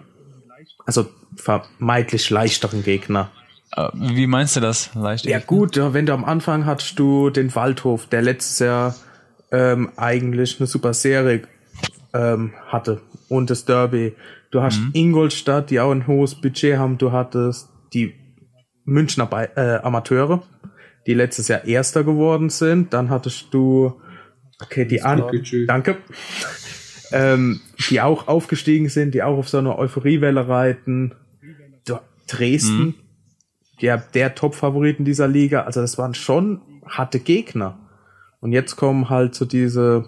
Also 0.85 1.09
vermeintlich 1.35 2.29
leichteren 2.29 2.83
Gegner. 2.83 3.31
Äh, 3.75 3.89
wie 3.93 4.27
meinst 4.27 4.55
du 4.55 4.59
das? 4.59 4.93
Leicht 4.93 5.25
ja 5.25 5.39
gut, 5.39 5.77
wenn 5.77 6.05
du 6.05 6.13
am 6.13 6.23
Anfang 6.23 6.65
hattest 6.65 6.99
du 6.99 7.29
den 7.29 7.53
Waldhof, 7.55 8.07
der 8.07 8.21
letztes 8.21 8.59
Jahr 8.59 8.95
ähm, 9.51 9.89
eigentlich 9.95 10.59
eine 10.59 10.67
super 10.67 10.93
Serie 10.93 11.43
ähm, 12.13 12.53
hatte 12.67 13.01
und 13.29 13.49
das 13.49 13.65
Derby. 13.65 14.15
Du 14.55 14.61
hast 14.61 14.79
mhm. 14.79 14.91
Ingolstadt, 14.93 15.69
die 15.69 15.79
auch 15.79 15.91
ein 15.91 16.07
hohes 16.07 16.35
Budget 16.35 16.77
haben. 16.77 16.97
Du 16.97 17.11
hattest 17.11 17.69
die 17.93 18.13
Münchner 18.85 19.25
Be 19.25 19.49
äh, 19.55 19.83
Amateure, 19.83 20.43
die 21.05 21.13
letztes 21.13 21.47
Jahr 21.47 21.65
Erster 21.65 22.03
geworden 22.03 22.49
sind. 22.49 22.93
Dann 22.93 23.09
hattest 23.09 23.53
du 23.53 23.99
okay 24.61 24.85
die 24.85 25.01
An 25.01 25.23
danke 25.67 25.97
ähm, 27.11 27.59
die 27.89 27.99
auch 28.01 28.27
aufgestiegen 28.27 28.89
sind, 28.89 29.13
die 29.13 29.23
auch 29.23 29.37
auf 29.37 29.49
so 29.49 29.57
einer 29.57 29.77
Euphoriewelle 29.77 30.47
reiten. 30.47 31.13
Dresden, 32.27 32.77
mhm 32.77 32.95
der, 33.81 33.97
der 33.97 34.35
Top-Favoriten 34.35 35.05
dieser 35.05 35.27
Liga. 35.27 35.63
Also 35.63 35.81
das 35.81 35.97
waren 35.97 36.13
schon 36.13 36.61
harte 36.87 37.19
Gegner. 37.19 37.77
Und 38.39 38.51
jetzt 38.51 38.75
kommen 38.75 39.09
halt 39.09 39.35
so 39.35 39.45
diese 39.45 40.05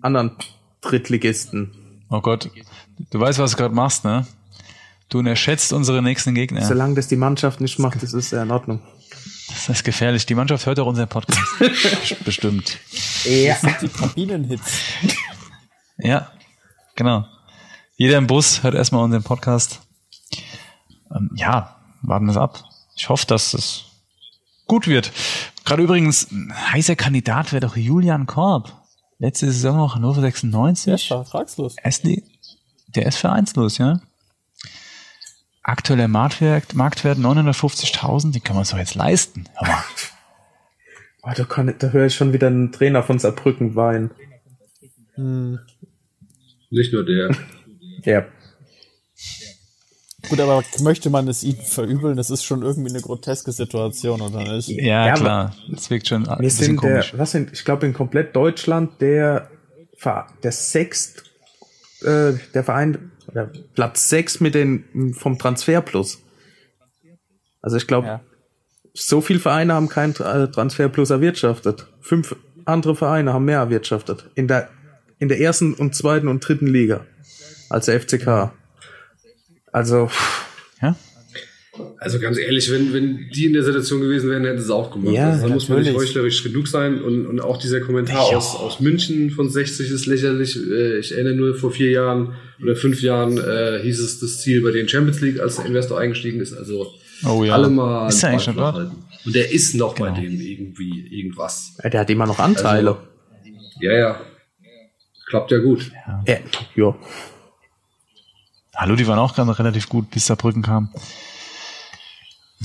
anderen 0.00 0.32
Drittligisten. 0.80 1.70
Oh 2.10 2.20
Gott, 2.20 2.50
du 3.10 3.20
weißt, 3.20 3.38
was 3.38 3.52
du 3.52 3.56
gerade 3.56 3.74
machst, 3.74 4.04
ne? 4.04 4.26
Du 5.08 5.18
unterschätzt 5.18 5.72
unsere 5.72 6.02
nächsten 6.02 6.34
Gegner. 6.34 6.64
Solange 6.64 6.94
das 6.94 7.08
die 7.08 7.16
Mannschaft 7.16 7.60
nicht 7.60 7.78
macht, 7.78 8.02
das 8.02 8.14
ist 8.14 8.32
ja 8.32 8.42
in 8.42 8.50
Ordnung. 8.50 8.80
Das 9.48 9.68
ist 9.68 9.84
gefährlich. 9.84 10.26
Die 10.26 10.34
Mannschaft 10.34 10.66
hört 10.66 10.80
auch 10.80 10.86
unseren 10.86 11.08
Podcast. 11.08 11.40
Bestimmt. 12.24 12.78
Ja. 13.24 13.52
Das 13.52 13.60
sind 13.60 13.82
die 13.82 13.88
Kabinenhits. 13.88 14.72
Ja, 15.96 16.32
genau. 16.96 17.24
Jeder 17.94 18.18
im 18.18 18.26
Bus 18.26 18.64
hört 18.64 18.74
erstmal 18.74 19.04
unseren 19.04 19.22
Podcast. 19.22 19.80
Ähm, 21.14 21.30
ja, 21.36 21.76
warten 22.02 22.26
wir 22.26 22.32
es 22.32 22.36
ab. 22.36 22.64
Ich 22.96 23.08
hoffe, 23.08 23.26
dass 23.26 23.54
es 23.54 23.84
gut 24.66 24.88
wird. 24.88 25.12
Gerade 25.64 25.84
übrigens, 25.84 26.32
ein 26.32 26.52
heißer 26.72 26.96
Kandidat 26.96 27.52
wäre 27.52 27.60
doch 27.60 27.76
Julian 27.76 28.26
Korb. 28.26 28.72
Letzte 29.18 29.46
Saison 29.46 29.76
noch 29.76 29.94
Hannover 29.94 30.20
96. 30.20 30.84
Der 30.86 30.94
ist 30.96 31.06
vertragslos. 31.06 31.76
Der 32.94 33.06
ist 33.06 33.16
vereinslos, 33.16 33.78
ja. 33.78 34.00
Aktueller 35.62 36.08
Marktwert, 36.08 36.74
Marktwert 36.74 37.18
950.000, 37.18 38.32
den 38.32 38.42
kann 38.42 38.56
man 38.56 38.64
so 38.64 38.76
jetzt 38.76 38.94
leisten. 38.94 39.44
Aber 39.56 39.82
oh, 41.22 41.30
da, 41.34 41.44
kann, 41.44 41.74
da 41.78 41.88
höre 41.88 42.06
ich 42.06 42.14
schon 42.14 42.32
wieder 42.32 42.48
einen 42.48 42.70
Trainer 42.70 43.02
von 43.02 43.18
Saarbrücken 43.18 43.74
weinen. 43.74 44.10
Hm. 45.14 45.58
Nicht 46.70 46.92
nur 46.92 47.04
der. 47.04 47.30
ja. 48.04 48.26
Gut, 50.28 50.40
aber 50.40 50.62
möchte 50.80 51.10
man 51.10 51.28
es 51.28 51.42
ihnen 51.42 51.60
verübeln? 51.60 52.16
Das 52.16 52.30
ist 52.30 52.44
schon 52.44 52.62
irgendwie 52.62 52.90
eine 52.90 53.00
groteske 53.00 53.52
Situation, 53.52 54.20
oder 54.20 54.42
nicht? 54.54 54.68
Ja, 54.68 55.06
ja 55.06 55.14
klar. 55.14 55.54
Das 55.68 55.90
wirkt 55.90 56.08
schon 56.08 56.26
ein 56.26 56.38
bisschen 56.38 56.76
komisch. 56.76 57.10
Der, 57.10 57.20
was 57.20 57.32
sind, 57.32 57.52
ich 57.52 57.64
glaube, 57.64 57.86
in 57.86 57.92
komplett 57.92 58.34
Deutschland 58.34 59.00
der, 59.00 59.50
der 60.42 60.52
sechst, 60.52 61.24
äh, 62.04 62.38
der 62.54 62.64
Verein, 62.64 63.10
oder 63.28 63.50
Platz 63.74 64.08
sechs 64.08 64.40
mit 64.40 64.54
den, 64.54 65.14
vom 65.14 65.38
Transferplus. 65.38 66.22
Also 67.62 67.76
ich 67.76 67.86
glaube, 67.86 68.06
ja. 68.06 68.20
so 68.92 69.20
viele 69.20 69.40
Vereine 69.40 69.74
haben 69.74 69.88
keinen 69.88 70.14
äh, 70.16 70.50
Transferplus 70.50 71.10
erwirtschaftet. 71.10 71.86
Fünf 72.00 72.36
andere 72.66 72.94
Vereine 72.94 73.32
haben 73.32 73.46
mehr 73.46 73.58
erwirtschaftet. 73.58 74.30
In 74.34 74.48
der, 74.48 74.68
in 75.18 75.28
der 75.28 75.40
ersten 75.40 75.74
und 75.74 75.94
zweiten 75.94 76.28
und 76.28 76.46
dritten 76.46 76.66
Liga. 76.66 77.06
Als 77.70 77.86
der 77.86 78.00
FCK. 78.00 78.52
Also, 79.72 80.10
ja. 80.80 80.94
Also 81.98 82.18
ganz 82.18 82.38
ehrlich, 82.38 82.70
wenn, 82.70 82.92
wenn 82.92 83.30
die 83.34 83.46
in 83.46 83.52
der 83.52 83.62
Situation 83.62 84.00
gewesen 84.00 84.30
wären, 84.30 84.44
hätten 84.44 84.58
sie 84.58 84.64
es 84.64 84.70
auch 84.70 84.90
gemacht. 84.90 85.14
Ja, 85.14 85.30
also, 85.30 85.48
da 85.48 85.54
muss 85.54 85.68
man 85.68 85.82
nicht 85.82 85.94
heuchlerisch 85.94 86.42
genug 86.42 86.68
sein. 86.68 87.02
Und, 87.02 87.26
und 87.26 87.40
auch 87.40 87.56
dieser 87.56 87.80
Kommentar 87.80 88.30
ja. 88.30 88.36
aus, 88.36 88.54
aus 88.56 88.80
München 88.80 89.30
von 89.30 89.48
60 89.48 89.90
ist 89.90 90.06
lächerlich. 90.06 90.56
Äh, 90.56 90.98
ich 90.98 91.12
erinnere 91.12 91.34
nur, 91.34 91.54
vor 91.54 91.70
vier 91.70 91.90
Jahren 91.90 92.34
oder 92.62 92.76
fünf 92.76 93.00
Jahren 93.00 93.38
äh, 93.38 93.80
hieß 93.82 94.00
es 94.00 94.20
das 94.20 94.40
Ziel 94.40 94.62
bei 94.62 94.70
den 94.70 94.88
Champions 94.88 95.20
League, 95.20 95.40
als 95.40 95.56
der 95.56 95.66
Investor 95.66 95.98
eingestiegen 95.98 96.40
ist. 96.40 96.52
Also 96.52 96.92
oh, 97.26 97.44
ja. 97.44 97.54
alle 97.54 97.68
mal 97.68 98.08
ist 98.08 98.24
eigentlich 98.24 98.42
schon 98.42 98.56
dort? 98.56 98.90
Und 99.24 99.34
der 99.34 99.50
ist 99.52 99.74
noch 99.74 99.94
genau. 99.94 100.12
bei 100.12 100.20
denen 100.20 100.40
irgendwie 100.40 101.06
irgendwas. 101.10 101.76
Ja, 101.82 101.90
der 101.90 102.00
hat 102.00 102.10
immer 102.10 102.26
noch 102.26 102.38
Anteile. 102.38 102.90
Also, 102.90 103.00
ja, 103.80 103.92
ja. 103.92 104.20
Klappt 105.26 105.50
ja 105.50 105.58
gut. 105.58 105.90
Ja. 106.26 106.38
ja. 106.76 106.96
Hallo, 108.76 108.96
die 108.96 109.06
waren 109.06 109.18
auch 109.18 109.34
gerade 109.34 109.58
relativ 109.58 109.88
gut, 109.88 110.10
bis 110.10 110.26
Saarbrücken 110.26 110.62
kam. 110.62 110.90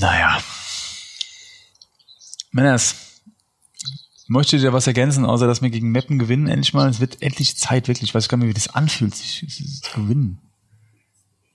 Naja. 0.00 0.38
Männers, 2.52 3.22
möchtet 4.28 4.62
ihr 4.62 4.72
was 4.72 4.86
ergänzen, 4.86 5.26
außer 5.26 5.46
dass 5.46 5.60
wir 5.60 5.70
gegen 5.70 5.90
Meppen 5.90 6.18
gewinnen? 6.18 6.48
Endlich 6.48 6.72
mal, 6.72 6.88
es 6.88 7.00
wird 7.00 7.22
endlich 7.22 7.56
Zeit, 7.56 7.86
wirklich. 7.86 8.10
Ich 8.10 8.14
weiß 8.14 8.28
gar 8.28 8.38
nicht, 8.38 8.48
wie 8.48 8.54
das 8.54 8.68
anfühlt, 8.74 9.14
sich 9.14 9.44
zu 9.82 10.00
gewinnen. 10.00 10.40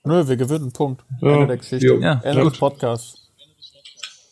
Nö, 0.04 0.28
wir 0.28 0.38
gewinnen, 0.38 0.72
Punkt. 0.72 1.04
Ja. 1.22 1.34
Ende 1.34 1.48
der 1.48 1.58
Geschichte. 1.58 1.98
Ja, 2.00 2.22
Ende 2.24 2.44
des 2.44 2.60
Podcasts. 2.60 3.16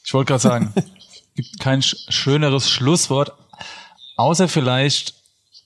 Ich 0.06 0.13
wollte 0.13 0.30
gerade 0.30 0.41
sagen, 0.41 0.73
gibt 1.36 1.60
kein 1.60 1.82
schöneres 1.82 2.69
Schlusswort, 2.69 3.34
außer 4.15 4.47
vielleicht 4.47 5.15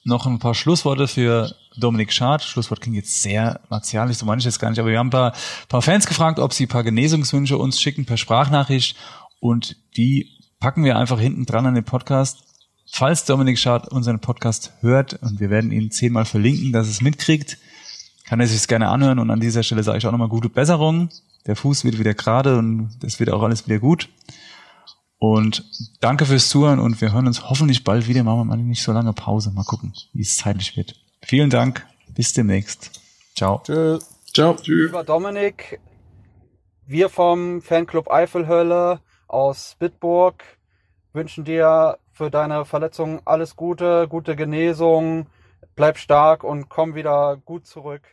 noch 0.05 0.25
ein 0.25 0.39
paar 0.39 0.55
Schlussworte 0.55 1.09
für 1.09 1.53
Dominik 1.79 2.11
Schad. 2.11 2.43
Schlusswort 2.43 2.81
klingt 2.81 2.95
jetzt 2.95 3.21
sehr 3.21 3.61
martialisch, 3.69 4.17
so 4.17 4.25
meine 4.25 4.39
ich 4.39 4.45
jetzt 4.45 4.59
gar 4.59 4.69
nicht, 4.69 4.79
aber 4.79 4.89
wir 4.89 4.99
haben 4.99 5.07
ein 5.07 5.11
paar, 5.11 5.33
paar 5.69 5.81
Fans 5.81 6.07
gefragt, 6.07 6.39
ob 6.39 6.53
sie 6.53 6.65
ein 6.65 6.69
paar 6.69 6.83
Genesungswünsche 6.83 7.57
uns 7.57 7.79
schicken 7.79 8.05
per 8.05 8.17
Sprachnachricht 8.17 8.97
und 9.39 9.77
die 9.95 10.31
packen 10.59 10.83
wir 10.83 10.97
einfach 10.97 11.19
hinten 11.19 11.45
dran 11.45 11.65
an 11.65 11.75
den 11.75 11.83
Podcast. 11.83 12.43
Falls 12.89 13.25
Dominik 13.25 13.59
Schad 13.59 13.89
unseren 13.89 14.19
Podcast 14.19 14.71
hört 14.79 15.13
und 15.21 15.39
wir 15.39 15.49
werden 15.49 15.71
ihn 15.71 15.91
zehnmal 15.91 16.25
verlinken, 16.25 16.71
dass 16.71 16.87
es 16.87 17.01
mitkriegt, 17.01 17.57
kann 18.25 18.39
er 18.39 18.47
sich 18.47 18.67
gerne 18.67 18.89
anhören 18.89 19.19
und 19.19 19.29
an 19.29 19.39
dieser 19.39 19.63
Stelle 19.63 19.83
sage 19.83 19.97
ich 19.97 20.07
auch 20.07 20.11
nochmal 20.11 20.29
gute 20.29 20.49
Besserung. 20.49 21.09
Der 21.45 21.55
Fuß 21.55 21.83
wird 21.83 21.99
wieder 21.99 22.13
gerade 22.13 22.57
und 22.57 22.97
das 23.01 23.19
wird 23.19 23.29
auch 23.29 23.43
alles 23.43 23.67
wieder 23.67 23.79
gut. 23.79 24.09
Und 25.19 25.63
danke 25.99 26.25
fürs 26.25 26.49
Zuhören 26.49 26.79
und 26.79 27.01
wir 27.01 27.11
hören 27.11 27.27
uns 27.27 27.49
hoffentlich 27.49 27.83
bald 27.83 28.07
wieder. 28.07 28.23
Machen 28.23 28.39
wir 28.39 28.45
mal 28.45 28.57
nicht 28.57 28.83
so 28.83 28.91
lange 28.91 29.13
Pause. 29.13 29.51
Mal 29.51 29.63
gucken, 29.63 29.93
wie 30.13 30.21
es 30.21 30.35
zeitlich 30.37 30.77
wird. 30.77 30.95
Vielen 31.27 31.49
Dank. 31.49 31.85
Bis 32.15 32.31
demnächst. 32.31 32.89
Ciao. 33.35 33.61
Tschüss. 33.65 34.15
Ciao. 34.33 34.53
Tschüss. 34.55 34.87
Lieber 34.87 35.03
Dominik, 35.03 35.81
wir 36.85 37.09
vom 37.09 37.61
Fanclub 37.61 38.09
Eifelhölle 38.09 39.01
aus 39.27 39.75
Bitburg 39.77 40.41
wünschen 41.11 41.43
dir 41.43 41.97
für 42.13 42.31
deine 42.31 42.63
Verletzung 42.63 43.19
alles 43.25 43.57
Gute, 43.57 44.07
gute 44.07 44.37
Genesung, 44.37 45.27
bleib 45.75 45.97
stark 45.97 46.45
und 46.45 46.69
komm 46.69 46.95
wieder 46.95 47.35
gut 47.43 47.67
zurück. 47.67 48.03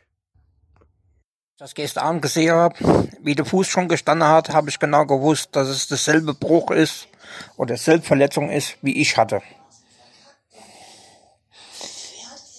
Das 1.57 1.73
gestern 1.73 2.03
Abend 2.03 2.21
gesehen 2.21 2.53
habe, 2.53 2.75
wie 3.21 3.33
der 3.33 3.45
Fuß 3.45 3.65
schon 3.65 3.87
gestanden 3.87 4.27
hat, 4.27 4.49
habe 4.49 4.69
ich 4.69 4.77
genau 4.77 5.05
gewusst, 5.05 5.55
dass 5.55 5.69
es 5.69 5.87
dasselbe 5.87 6.33
Bruch 6.33 6.69
ist 6.69 7.07
oder 7.55 7.75
dasselbe 7.75 8.03
Verletzung 8.03 8.49
ist, 8.49 8.77
wie 8.81 8.97
ich 8.99 9.15
hatte. 9.15 9.41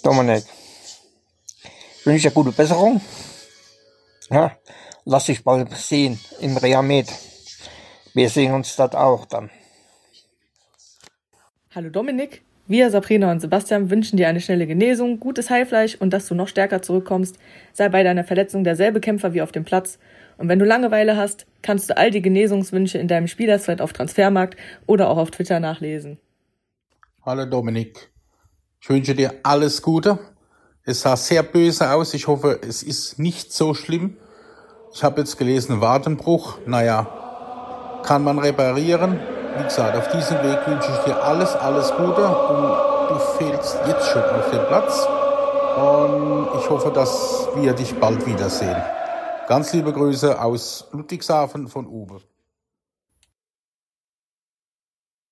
Dominik, 0.06 0.44
wünsche 2.04 2.28
dir 2.28 2.34
gute 2.34 2.52
Besserung. 2.52 3.00
Ja, 4.30 4.56
lass 5.04 5.24
dich 5.24 5.42
bald 5.42 5.72
sehen 5.72 6.20
im 6.38 6.56
Reamed. 6.56 7.08
Wir 8.14 8.30
sehen 8.30 8.54
uns 8.54 8.76
dort 8.76 8.94
auch 8.94 9.26
dann. 9.26 9.50
Hallo 11.74 11.90
Dominik, 11.90 12.44
wir, 12.68 12.88
Sabrina 12.92 13.32
und 13.32 13.40
Sebastian, 13.40 13.90
wünschen 13.90 14.16
dir 14.16 14.28
eine 14.28 14.40
schnelle 14.40 14.68
Genesung, 14.68 15.18
gutes 15.18 15.50
Heilfleisch 15.50 15.96
und 15.96 16.12
dass 16.12 16.28
du 16.28 16.36
noch 16.36 16.46
stärker 16.46 16.82
zurückkommst. 16.82 17.36
Sei 17.72 17.88
bei 17.88 18.04
deiner 18.04 18.22
Verletzung 18.22 18.62
derselbe 18.62 19.00
Kämpfer 19.00 19.34
wie 19.34 19.42
auf 19.42 19.50
dem 19.50 19.64
Platz. 19.64 19.98
Und 20.38 20.48
wenn 20.48 20.60
du 20.60 20.64
Langeweile 20.64 21.16
hast, 21.16 21.46
kannst 21.62 21.90
du 21.90 21.96
all 21.96 22.12
die 22.12 22.22
Genesungswünsche 22.22 22.98
in 22.98 23.08
deinem 23.08 23.26
Spielerthread 23.26 23.80
auf 23.80 23.92
Transfermarkt 23.92 24.56
oder 24.86 25.08
auch 25.08 25.16
auf 25.16 25.32
Twitter 25.32 25.58
nachlesen. 25.58 26.20
Hallo 27.24 27.44
Dominik. 27.44 28.12
Ich 28.86 28.90
wünsche 28.90 29.16
dir 29.16 29.34
alles 29.42 29.82
Gute. 29.82 30.16
Es 30.84 31.00
sah 31.00 31.16
sehr 31.16 31.42
böse 31.42 31.90
aus. 31.90 32.14
Ich 32.14 32.28
hoffe, 32.28 32.60
es 32.62 32.84
ist 32.84 33.18
nicht 33.18 33.52
so 33.52 33.74
schlimm. 33.74 34.16
Ich 34.94 35.02
habe 35.02 35.22
jetzt 35.22 35.38
gelesen, 35.38 35.80
Wadenbruch. 35.80 36.58
Naja, 36.66 37.04
kann 38.04 38.22
man 38.22 38.38
reparieren. 38.38 39.18
Wie 39.58 39.64
gesagt, 39.64 39.96
auf 39.96 40.08
diesem 40.12 40.36
Weg 40.36 40.64
wünsche 40.68 40.88
ich 40.92 40.98
dir 40.98 41.20
alles, 41.20 41.56
alles 41.56 41.90
Gute 41.96 42.28
und 42.28 43.10
du 43.10 43.18
fehlst 43.36 43.76
jetzt 43.88 44.06
schon 44.06 44.22
auf 44.22 44.50
dem 44.52 44.64
Platz. 44.68 45.04
Und 45.76 46.48
ich 46.60 46.70
hoffe, 46.70 46.92
dass 46.92 47.48
wir 47.56 47.72
dich 47.72 47.92
bald 47.98 48.24
wiedersehen. 48.24 48.80
Ganz 49.48 49.72
liebe 49.72 49.92
Grüße 49.92 50.40
aus 50.40 50.86
Ludwigshafen 50.92 51.66
von 51.66 51.88
Uwe. 51.88 52.20